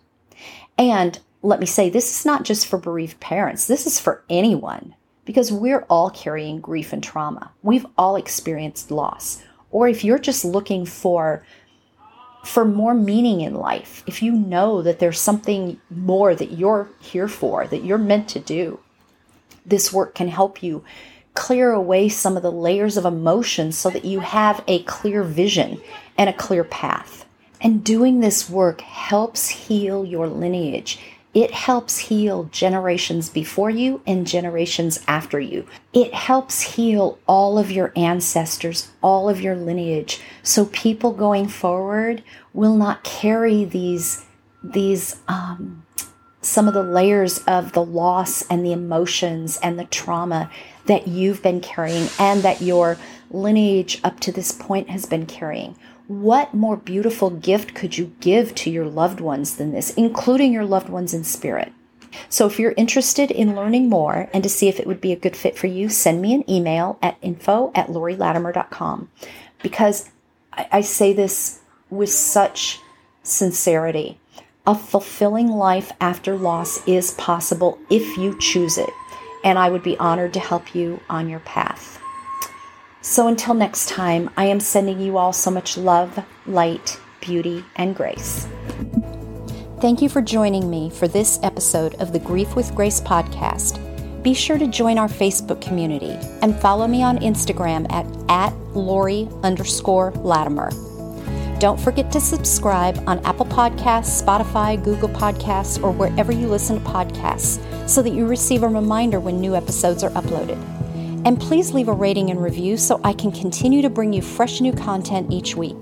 And 0.79 1.19
let 1.43 1.61
me 1.61 1.67
say, 1.67 1.91
this 1.91 2.19
is 2.19 2.27
not 2.27 2.45
just 2.45 2.67
for 2.67 2.79
bereaved 2.79 3.21
parents, 3.21 3.67
this 3.67 3.87
is 3.87 4.01
for 4.01 4.25
anyone 4.29 4.95
because 5.25 5.53
we're 5.53 5.85
all 5.91 6.11
carrying 6.11 6.61
grief 6.61 6.93
and 6.93 7.03
trauma. 7.03 7.53
We've 7.63 7.87
all 7.99 8.17
experienced 8.17 8.91
loss. 8.91 9.43
Or 9.71 9.89
if 9.89 10.05
you're 10.05 10.19
just 10.19 10.45
looking 10.45 10.87
for 10.87 11.45
for 12.47 12.65
more 12.65 12.95
meaning 12.95 13.41
in 13.41 13.55
life, 13.55 14.05
if 14.07 14.23
you 14.23 14.33
know 14.33 14.83
that 14.83 14.99
there's 14.99 15.21
something 15.21 15.81
more 15.91 16.35
that 16.35 16.53
you're 16.53 16.89
here 17.01 17.29
for, 17.29 17.67
that 17.67 17.85
you're 17.85 17.99
meant 17.99 18.29
to 18.31 18.41
do, 18.41 18.81
this 19.65 19.93
work 19.93 20.15
can 20.15 20.29
help 20.29 20.63
you 20.63 20.85
clear 21.35 21.73
away 21.73 22.09
some 22.09 22.37
of 22.37 22.43
the 22.43 22.53
layers 22.53 22.97
of 22.97 23.05
emotion 23.05 23.73
so 23.73 23.91
that 23.91 24.05
you 24.05 24.21
have 24.21 24.63
a 24.67 24.83
clear 24.85 25.23
vision 25.23 25.81
and 26.17 26.31
a 26.31 26.33
clear 26.33 26.65
path. 26.65 27.27
And 27.61 27.85
doing 27.85 28.21
this 28.21 28.49
work 28.49 28.81
helps 28.81 29.49
heal 29.49 30.05
your 30.05 30.29
lineage. 30.29 30.99
It 31.37 31.51
helps 31.51 31.99
heal 31.99 32.45
generations 32.45 33.29
before 33.29 33.69
you 33.69 34.01
and 34.07 34.27
generations 34.27 35.01
after 35.07 35.39
you. 35.39 35.67
It 35.93 36.15
helps 36.15 36.63
heal 36.63 37.19
all 37.29 37.59
of 37.59 37.71
your 37.71 37.93
ancestors, 37.95 38.89
all 39.03 39.29
of 39.29 39.43
your 39.43 39.55
lineage, 39.55 40.23
so 40.43 40.65
people 40.65 41.13
going 41.13 41.49
forward 41.49 42.23
will 42.55 42.75
not 42.75 43.05
carry 43.05 43.67
these 43.67 44.25
these 44.65 45.17
um, 45.29 45.85
some 46.41 46.69
of 46.69 46.73
the 46.73 46.83
layers 46.83 47.41
of 47.41 47.73
the 47.73 47.85
loss 47.85 48.41
and 48.49 48.65
the 48.65 48.73
emotions 48.73 49.59
and 49.63 49.79
the 49.79 49.85
trauma 49.85 50.51
that 50.87 51.07
you've 51.07 51.43
been 51.43 51.61
carrying 51.61 52.09
and 52.19 52.43
that 52.45 52.63
your 52.63 52.97
lineage 53.31 54.01
up 54.03 54.21
to 54.21 54.33
this 54.33 54.53
point 54.53 54.89
has 54.89 55.05
been 55.05 55.27
carrying. 55.27 55.77
What 56.07 56.55
more 56.55 56.77
beautiful 56.77 57.31
gift 57.31 57.75
could 57.75 57.99
you 57.99 58.13
give 58.21 58.55
to 58.57 58.71
your 58.71 58.87
loved 58.87 59.21
ones 59.21 59.57
than 59.57 59.73
this, 59.73 59.93
including 59.95 60.53
your 60.53 60.65
loved 60.65 60.89
ones 60.89 61.13
in 61.13 61.25
spirit? 61.25 61.73
So, 62.29 62.47
if 62.47 62.59
you're 62.59 62.75
interested 62.77 63.31
in 63.31 63.57
learning 63.57 63.89
more 63.89 64.31
and 64.33 64.43
to 64.43 64.49
see 64.49 64.69
if 64.69 64.79
it 64.79 64.87
would 64.87 65.01
be 65.01 65.13
a 65.13 65.17
good 65.17 65.37
fit 65.37 65.59
for 65.59 65.67
you, 65.67 65.89
send 65.89 66.23
me 66.23 66.33
an 66.35 66.49
email 66.51 66.99
at 67.03 67.19
info 67.21 67.73
at 67.75 67.89
lorilatimer.com 67.89 69.11
because 69.63 70.09
I, 70.53 70.69
I 70.73 70.81
say 70.81 71.13
this 71.13 71.61
with 71.91 72.11
such 72.11 72.81
sincerity. 73.23 74.19
A 74.67 74.75
fulfilling 74.75 75.49
life 75.49 75.93
after 76.01 76.37
loss 76.37 76.87
is 76.87 77.13
possible 77.13 77.79
if 77.91 78.17
you 78.17 78.39
choose 78.39 78.79
it 78.79 78.91
and 79.45 79.59
I 79.61 79.71
would 79.71 79.85
be 79.85 79.97
honored 79.99 80.33
to 80.35 80.41
help 80.41 80.75
you 80.75 81.01
on 81.09 81.29
your 81.29 81.39
path. 81.41 81.96
So 83.09 83.29
until 83.29 83.55
next 83.55 83.89
time, 83.89 84.31
I 84.37 84.47
am 84.47 84.59
sending 84.59 84.99
you 84.99 85.17
all 85.17 85.33
so 85.33 85.49
much 85.49 85.79
love, 85.79 86.19
light, 86.45 86.99
beauty, 87.21 87.65
and 87.77 87.95
grace. 87.95 88.49
Thank 89.81 90.03
you 90.03 90.09
for 90.09 90.21
joining 90.21 90.69
me 90.69 90.91
for 90.91 91.07
this 91.07 91.39
episode 91.45 91.95
of 92.01 92.13
the 92.13 92.19
Grief 92.19 92.57
with 92.57 92.75
Grace 92.75 93.01
podcast. 93.01 93.81
Be 94.25 94.35
sure 94.35 94.59
to 94.59 94.67
join 94.67 94.99
our 94.99 95.07
Facebook 95.07 95.61
community 95.61 96.19
and 96.43 96.59
follow 96.59 96.89
me 96.89 97.05
on 97.05 97.19
Instagram 97.19 97.87
at, 97.93 98.07
at 98.29 98.53
Lori 98.75 99.29
underscore 99.45 100.11
Latimer. 100.17 100.71
Don't 101.61 101.79
forget 101.79 102.11
to 102.11 102.21
subscribe 102.21 103.01
on 103.07 103.25
Apple 103.25 103.47
Podcasts, 103.47 104.21
Spotify, 104.21 104.83
Google 104.83 105.11
Podcasts, 105.11 105.81
or 105.81 105.93
wherever 105.93 106.33
you 106.33 106.49
listen 106.49 106.83
to 106.83 106.91
podcasts 106.91 107.89
so 107.89 108.03
that 108.03 108.15
you 108.15 108.27
receive 108.27 108.65
a 108.65 108.69
reminder 108.69 109.21
when 109.21 109.41
new 109.41 109.55
episodes 109.55 110.03
are 110.03 110.11
uploaded. 110.11 110.76
And 111.27 111.41
please 111.41 111.75
leave 111.75 111.89
a 111.89 111.93
rating 111.93 112.31
and 112.31 112.41
review 112.41 112.77
so 112.77 113.01
I 113.03 113.13
can 113.13 113.33
continue 113.33 113.83
to 113.83 113.91
bring 113.91 114.13
you 114.13 114.23
fresh 114.23 114.61
new 114.61 114.73
content 114.73 115.33
each 115.33 115.57
week. 115.57 115.77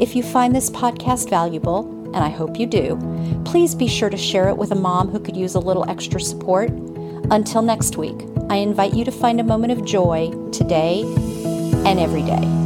If 0.00 0.16
you 0.16 0.22
find 0.22 0.56
this 0.56 0.70
podcast 0.70 1.28
valuable, 1.28 2.10
and 2.14 2.24
I 2.24 2.30
hope 2.30 2.58
you 2.58 2.66
do, 2.66 2.98
please 3.44 3.74
be 3.74 3.86
sure 3.86 4.08
to 4.08 4.16
share 4.16 4.48
it 4.48 4.56
with 4.56 4.72
a 4.72 4.74
mom 4.74 5.10
who 5.10 5.20
could 5.20 5.36
use 5.36 5.54
a 5.54 5.60
little 5.60 5.88
extra 5.90 6.18
support. 6.18 6.70
Until 7.30 7.60
next 7.60 7.98
week, 7.98 8.24
I 8.48 8.56
invite 8.56 8.94
you 8.94 9.04
to 9.04 9.12
find 9.12 9.38
a 9.38 9.44
moment 9.44 9.72
of 9.72 9.84
joy 9.84 10.30
today 10.50 11.02
and 11.84 12.00
every 12.00 12.22
day. 12.22 12.59